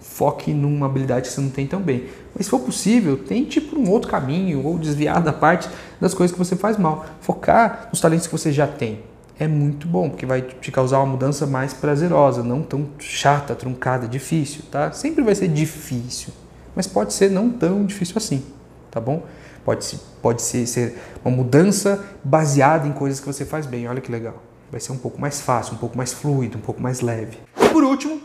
foque 0.00 0.52
numa 0.52 0.86
habilidade 0.86 1.28
que 1.28 1.34
você 1.34 1.40
não 1.40 1.50
tem 1.50 1.66
tão 1.66 1.80
bem. 1.80 2.06
Mas 2.34 2.46
se 2.46 2.50
for 2.50 2.60
possível, 2.60 3.16
tente 3.16 3.60
por 3.60 3.78
um 3.78 3.88
outro 3.90 4.10
caminho 4.10 4.64
ou 4.64 4.78
desviar 4.78 5.22
da 5.22 5.32
parte 5.32 5.68
das 6.00 6.14
coisas 6.14 6.32
que 6.32 6.38
você 6.38 6.56
faz 6.56 6.76
mal. 6.76 7.06
Focar 7.20 7.88
nos 7.90 8.00
talentos 8.00 8.26
que 8.26 8.32
você 8.32 8.52
já 8.52 8.66
tem 8.66 9.00
é 9.38 9.46
muito 9.46 9.86
bom, 9.86 10.10
porque 10.10 10.26
vai 10.26 10.42
te 10.42 10.72
causar 10.72 10.98
uma 10.98 11.06
mudança 11.06 11.46
mais 11.46 11.72
prazerosa, 11.72 12.42
não 12.42 12.62
tão 12.62 12.88
chata, 12.98 13.54
truncada, 13.54 14.08
difícil, 14.08 14.64
tá? 14.70 14.90
Sempre 14.92 15.22
vai 15.22 15.34
ser 15.34 15.48
difícil, 15.48 16.32
mas 16.74 16.86
pode 16.86 17.12
ser 17.12 17.30
não 17.30 17.48
tão 17.50 17.86
difícil 17.86 18.14
assim, 18.16 18.44
tá 18.90 19.00
bom? 19.00 19.22
Pode, 19.64 20.00
pode 20.20 20.42
ser, 20.42 20.66
ser 20.66 20.98
uma 21.24 21.34
mudança 21.34 22.04
baseada 22.24 22.88
em 22.88 22.92
coisas 22.92 23.20
que 23.20 23.26
você 23.26 23.44
faz 23.44 23.66
bem, 23.66 23.86
olha 23.86 24.00
que 24.00 24.10
legal. 24.10 24.42
Vai 24.70 24.80
ser 24.80 24.92
um 24.92 24.98
pouco 24.98 25.20
mais 25.20 25.40
fácil, 25.40 25.74
um 25.74 25.78
pouco 25.78 25.96
mais 25.96 26.12
fluido, 26.12 26.58
um 26.58 26.60
pouco 26.60 26.82
mais 26.82 27.00
leve. 27.00 27.38
E 27.60 27.68
por 27.68 27.84
último, 27.84 28.20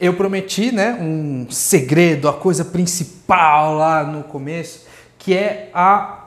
eu 0.00 0.14
prometi, 0.14 0.72
né, 0.72 0.94
um 1.00 1.46
segredo, 1.50 2.28
a 2.28 2.32
coisa 2.32 2.64
principal 2.64 3.74
lá 3.74 4.02
no 4.02 4.24
começo, 4.24 4.86
que 5.18 5.34
é 5.34 5.70
a 5.74 6.23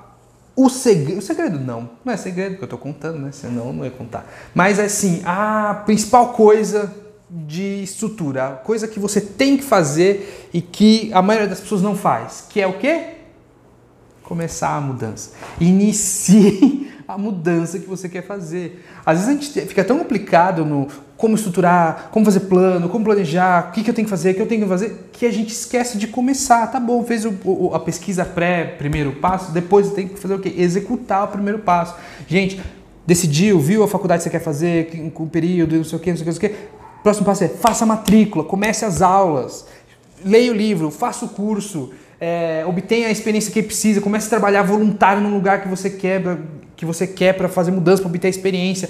o 0.58 0.70
segredo, 0.70 1.20
o 1.20 1.22
segredo 1.22 1.60
não, 1.60 1.88
não 2.04 2.12
é 2.12 2.18
segredo 2.18 2.56
que 2.56 2.64
eu 2.64 2.66
estou 2.66 2.80
contando, 2.80 3.20
né? 3.20 3.30
Senão 3.32 3.72
não 3.72 3.86
ia 3.86 3.92
contar. 3.92 4.28
Mas 4.56 4.80
assim, 4.80 5.22
a 5.24 5.84
principal 5.86 6.34
coisa 6.34 6.92
de 7.30 7.84
estrutura, 7.84 8.48
a 8.48 8.52
coisa 8.54 8.88
que 8.88 9.00
você 9.00 9.22
tem 9.22 9.56
que 9.56 9.64
fazer 9.64 10.50
e 10.52 10.60
que 10.60 11.14
a 11.14 11.22
maioria 11.22 11.48
das 11.48 11.60
pessoas 11.60 11.84
não 11.84 11.96
faz, 11.96 12.48
que 12.50 12.60
é 12.60 12.66
o 12.66 12.80
quê? 12.80 13.18
Começar 14.24 14.76
a 14.76 14.82
mudança. 14.82 15.34
Inicie 15.62 16.92
a 17.08 17.18
mudança 17.18 17.80
que 17.80 17.88
você 17.88 18.10
quer 18.10 18.22
fazer. 18.22 18.84
Às 19.06 19.20
vezes 19.20 19.30
a 19.30 19.42
gente 19.42 19.68
fica 19.68 19.84
tão 19.84 19.98
complicado 19.98 20.66
no 20.66 20.88
como 21.16 21.36
estruturar, 21.36 22.10
como 22.12 22.26
fazer 22.26 22.42
plano, 22.42 22.90
como 22.90 23.06
planejar, 23.06 23.70
o 23.70 23.72
que, 23.72 23.84
que 23.84 23.90
eu 23.90 23.94
tenho 23.94 24.06
que 24.06 24.10
fazer, 24.10 24.32
o 24.32 24.36
que 24.36 24.42
eu 24.42 24.46
tenho 24.46 24.64
que 24.64 24.68
fazer, 24.68 25.10
que 25.12 25.26
a 25.26 25.32
gente 25.32 25.52
esquece 25.52 25.98
de 25.98 26.08
começar. 26.08 26.68
Tá 26.68 26.80
bom, 26.80 27.04
fez 27.04 27.24
o, 27.26 27.34
o, 27.46 27.74
a 27.74 27.80
pesquisa 27.80 28.26
pré, 28.26 28.66
primeiro 28.66 29.14
passo, 29.14 29.52
depois 29.52 29.92
tem 29.92 30.08
que 30.08 30.20
fazer 30.20 30.34
o 30.34 30.40
quê? 30.40 30.54
Executar 30.58 31.24
o 31.24 31.28
primeiro 31.30 31.60
passo. 31.60 31.96
Gente, 32.28 32.62
decidiu, 33.06 33.58
viu 33.58 33.84
a 33.84 33.88
faculdade 33.88 34.20
que 34.20 34.24
você 34.26 34.30
quer 34.30 34.44
fazer, 34.44 35.12
com 35.14 35.24
o 35.24 35.30
período, 35.30 35.78
não 35.78 35.84
sei 35.86 35.98
o 35.98 36.02
quê, 36.02 36.10
não 36.10 36.18
sei 36.18 36.24
o 36.24 36.26
quê, 36.26 36.32
não 36.32 36.40
sei 36.40 36.50
o 36.50 36.54
quê. 36.54 36.68
Próximo 37.02 37.26
passo 37.26 37.44
é 37.46 37.48
faça 37.48 37.86
a 37.86 37.88
matrícula, 37.88 38.44
comece 38.44 38.84
as 38.84 39.02
aulas, 39.02 39.66
leia 40.26 40.52
o 40.52 40.56
livro, 40.56 40.92
faça 40.92 41.24
o 41.24 41.30
curso, 41.30 41.92
é, 42.20 42.66
obtenha 42.68 43.08
a 43.08 43.12
experiência 43.12 43.52
que 43.52 43.64
precisa, 43.64 44.02
comece 44.02 44.28
a 44.28 44.30
trabalhar 44.30 44.64
voluntário 44.64 45.22
no 45.22 45.30
lugar 45.30 45.62
que 45.62 45.70
você 45.70 45.90
quer, 45.90 46.22
que 46.78 46.86
você 46.86 47.08
quer 47.08 47.34
para 47.34 47.50
fazer 47.50 47.72
mudança, 47.72 48.02
para 48.02 48.10
obter 48.10 48.30
experiência. 48.30 48.90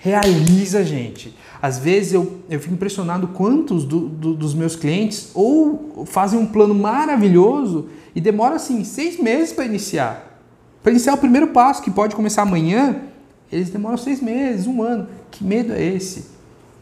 Realiza, 0.00 0.84
gente. 0.84 1.34
Às 1.60 1.78
vezes 1.78 2.12
eu, 2.12 2.40
eu 2.50 2.60
fico 2.60 2.74
impressionado 2.74 3.28
quantos 3.28 3.84
do, 3.84 4.00
do, 4.00 4.34
dos 4.34 4.54
meus 4.54 4.76
clientes 4.76 5.30
ou 5.32 6.04
fazem 6.06 6.38
um 6.38 6.44
plano 6.44 6.74
maravilhoso 6.74 7.88
e 8.14 8.20
demora 8.20 8.56
assim 8.56 8.84
seis 8.84 9.18
meses 9.18 9.52
para 9.52 9.64
iniciar. 9.64 10.42
Para 10.82 10.92
iniciar 10.92 11.14
o 11.14 11.16
primeiro 11.16 11.46
passo, 11.48 11.82
que 11.82 11.90
pode 11.90 12.14
começar 12.14 12.42
amanhã, 12.42 12.96
eles 13.50 13.70
demoram 13.70 13.96
seis 13.96 14.20
meses, 14.20 14.66
um 14.66 14.82
ano. 14.82 15.08
Que 15.30 15.42
medo 15.42 15.72
é 15.72 15.82
esse? 15.82 16.26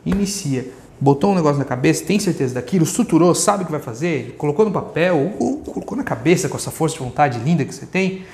Inicia. 0.04 0.72
Botou 1.00 1.30
um 1.30 1.34
negócio 1.36 1.58
na 1.58 1.64
cabeça, 1.64 2.04
tem 2.04 2.18
certeza 2.18 2.54
daquilo, 2.54 2.84
estruturou, 2.84 3.34
sabe 3.34 3.62
o 3.62 3.66
que 3.66 3.72
vai 3.72 3.80
fazer, 3.80 4.34
colocou 4.36 4.64
no 4.64 4.72
papel 4.72 5.34
ou 5.38 5.58
colocou 5.58 5.96
na 5.96 6.04
cabeça 6.04 6.48
com 6.48 6.56
essa 6.56 6.70
força 6.72 6.96
de 6.96 7.04
vontade 7.04 7.38
linda 7.38 7.64
que 7.64 7.72
você 7.72 7.86
tem. 7.86 8.24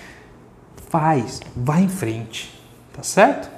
Faz, 0.88 1.40
vai 1.54 1.82
em 1.82 1.88
frente, 1.88 2.58
tá 2.92 3.02
certo? 3.02 3.50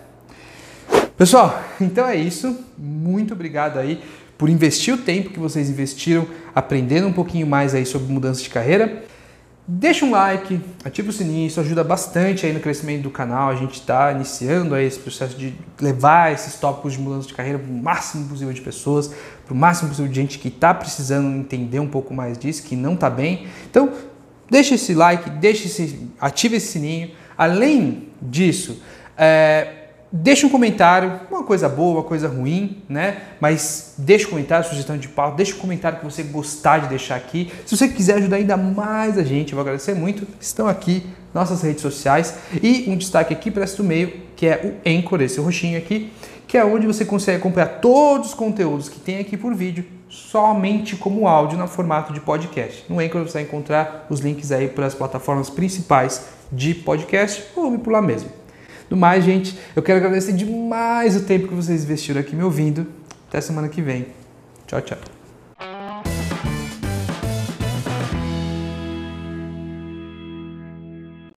Pessoal, 1.16 1.62
então 1.80 2.08
é 2.08 2.16
isso. 2.16 2.58
Muito 2.76 3.34
obrigado 3.34 3.78
aí 3.78 4.02
por 4.36 4.48
investir 4.48 4.94
o 4.94 4.98
tempo 4.98 5.30
que 5.30 5.38
vocês 5.38 5.68
investiram 5.68 6.26
aprendendo 6.54 7.06
um 7.06 7.12
pouquinho 7.12 7.46
mais 7.46 7.74
aí 7.74 7.84
sobre 7.84 8.10
mudança 8.12 8.42
de 8.42 8.48
carreira. 8.48 9.04
Deixa 9.68 10.04
um 10.04 10.10
like, 10.10 10.60
ativa 10.84 11.10
o 11.10 11.12
sininho, 11.12 11.46
isso 11.46 11.60
ajuda 11.60 11.84
bastante 11.84 12.44
aí 12.44 12.52
no 12.52 12.58
crescimento 12.58 13.02
do 13.02 13.10
canal. 13.10 13.50
A 13.50 13.54
gente 13.54 13.74
está 13.74 14.10
iniciando 14.10 14.74
aí 14.74 14.86
esse 14.86 14.98
processo 14.98 15.38
de 15.38 15.54
levar 15.80 16.32
esses 16.32 16.54
tópicos 16.54 16.94
de 16.94 17.00
mudança 17.00 17.28
de 17.28 17.34
carreira 17.34 17.58
para 17.58 17.70
o 17.70 17.74
máximo 17.74 18.26
possível 18.28 18.52
de 18.52 18.60
pessoas, 18.60 19.08
para 19.44 19.54
o 19.54 19.56
máximo 19.56 19.90
possível 19.90 20.10
de 20.10 20.16
gente 20.16 20.38
que 20.38 20.48
está 20.48 20.74
precisando 20.74 21.36
entender 21.36 21.78
um 21.78 21.86
pouco 21.86 22.12
mais 22.12 22.36
disso, 22.36 22.64
que 22.64 22.74
não 22.74 22.94
está 22.94 23.08
bem. 23.08 23.46
Então, 23.70 23.92
deixa 24.50 24.74
esse 24.74 24.94
like, 24.94 25.30
deixa 25.30 25.66
esse, 25.66 26.08
ativa 26.18 26.56
esse 26.56 26.68
sininho. 26.68 27.19
Além 27.40 28.08
disso, 28.20 28.82
é, 29.16 29.80
Deixa 30.12 30.44
um 30.44 30.50
comentário, 30.50 31.20
uma 31.30 31.44
coisa 31.44 31.68
boa, 31.68 31.98
uma 31.98 32.02
coisa 32.02 32.26
ruim, 32.26 32.82
né? 32.88 33.18
Mas 33.38 33.94
deixa 33.96 34.26
um 34.26 34.30
comentário, 34.30 34.68
sugestão 34.68 34.98
de 34.98 35.06
pauta, 35.06 35.36
deixa 35.36 35.54
um 35.54 35.58
comentário 35.58 35.98
que 35.98 36.04
você 36.04 36.24
gostar 36.24 36.78
de 36.78 36.88
deixar 36.88 37.14
aqui. 37.14 37.52
Se 37.64 37.76
você 37.76 37.86
quiser 37.86 38.14
ajudar 38.14 38.38
ainda 38.38 38.56
mais 38.56 39.16
a 39.16 39.22
gente, 39.22 39.52
eu 39.52 39.56
vou 39.56 39.60
agradecer 39.60 39.94
muito. 39.94 40.26
Estão 40.40 40.66
aqui 40.66 41.06
nossas 41.32 41.62
redes 41.62 41.80
sociais 41.80 42.34
e 42.60 42.86
um 42.88 42.96
destaque 42.96 43.32
aqui 43.32 43.52
para 43.52 43.62
esse 43.62 43.80
meio, 43.84 44.12
que 44.34 44.46
é 44.46 44.60
o 44.84 44.90
Anchor, 44.90 45.22
esse 45.22 45.38
roxinho 45.38 45.78
aqui, 45.78 46.12
que 46.48 46.58
é 46.58 46.64
onde 46.64 46.88
você 46.88 47.04
consegue 47.04 47.38
acompanhar 47.38 47.78
todos 47.80 48.30
os 48.30 48.34
conteúdos 48.34 48.88
que 48.88 48.98
tem 48.98 49.20
aqui 49.20 49.36
por 49.36 49.54
vídeo, 49.54 49.84
somente 50.10 50.96
como 50.96 51.28
áudio 51.28 51.56
no 51.56 51.68
formato 51.68 52.12
de 52.12 52.20
podcast. 52.20 52.84
No 52.88 52.98
Anchor 52.98 53.22
você 53.22 53.34
vai 53.34 53.42
encontrar 53.44 54.06
os 54.10 54.20
links 54.20 54.50
aí 54.50 54.68
para 54.68 54.84
as 54.84 54.94
plataformas 54.94 55.48
principais 55.48 56.26
de 56.52 56.74
podcast 56.74 57.44
ou 57.56 57.78
por 57.78 57.92
lá 57.92 58.02
mesmo. 58.02 58.28
Do 58.90 58.96
mais, 58.96 59.24
gente, 59.24 59.56
eu 59.76 59.82
quero 59.82 59.98
agradecer 59.98 60.32
demais 60.32 61.16
o 61.16 61.22
tempo 61.22 61.46
que 61.46 61.54
vocês 61.54 61.84
investiram 61.84 62.20
aqui 62.20 62.34
me 62.34 62.42
ouvindo. 62.42 62.86
Até 63.28 63.40
semana 63.40 63.68
que 63.68 63.80
vem. 63.80 64.08
Tchau, 64.66 64.80
tchau. 64.80 65.19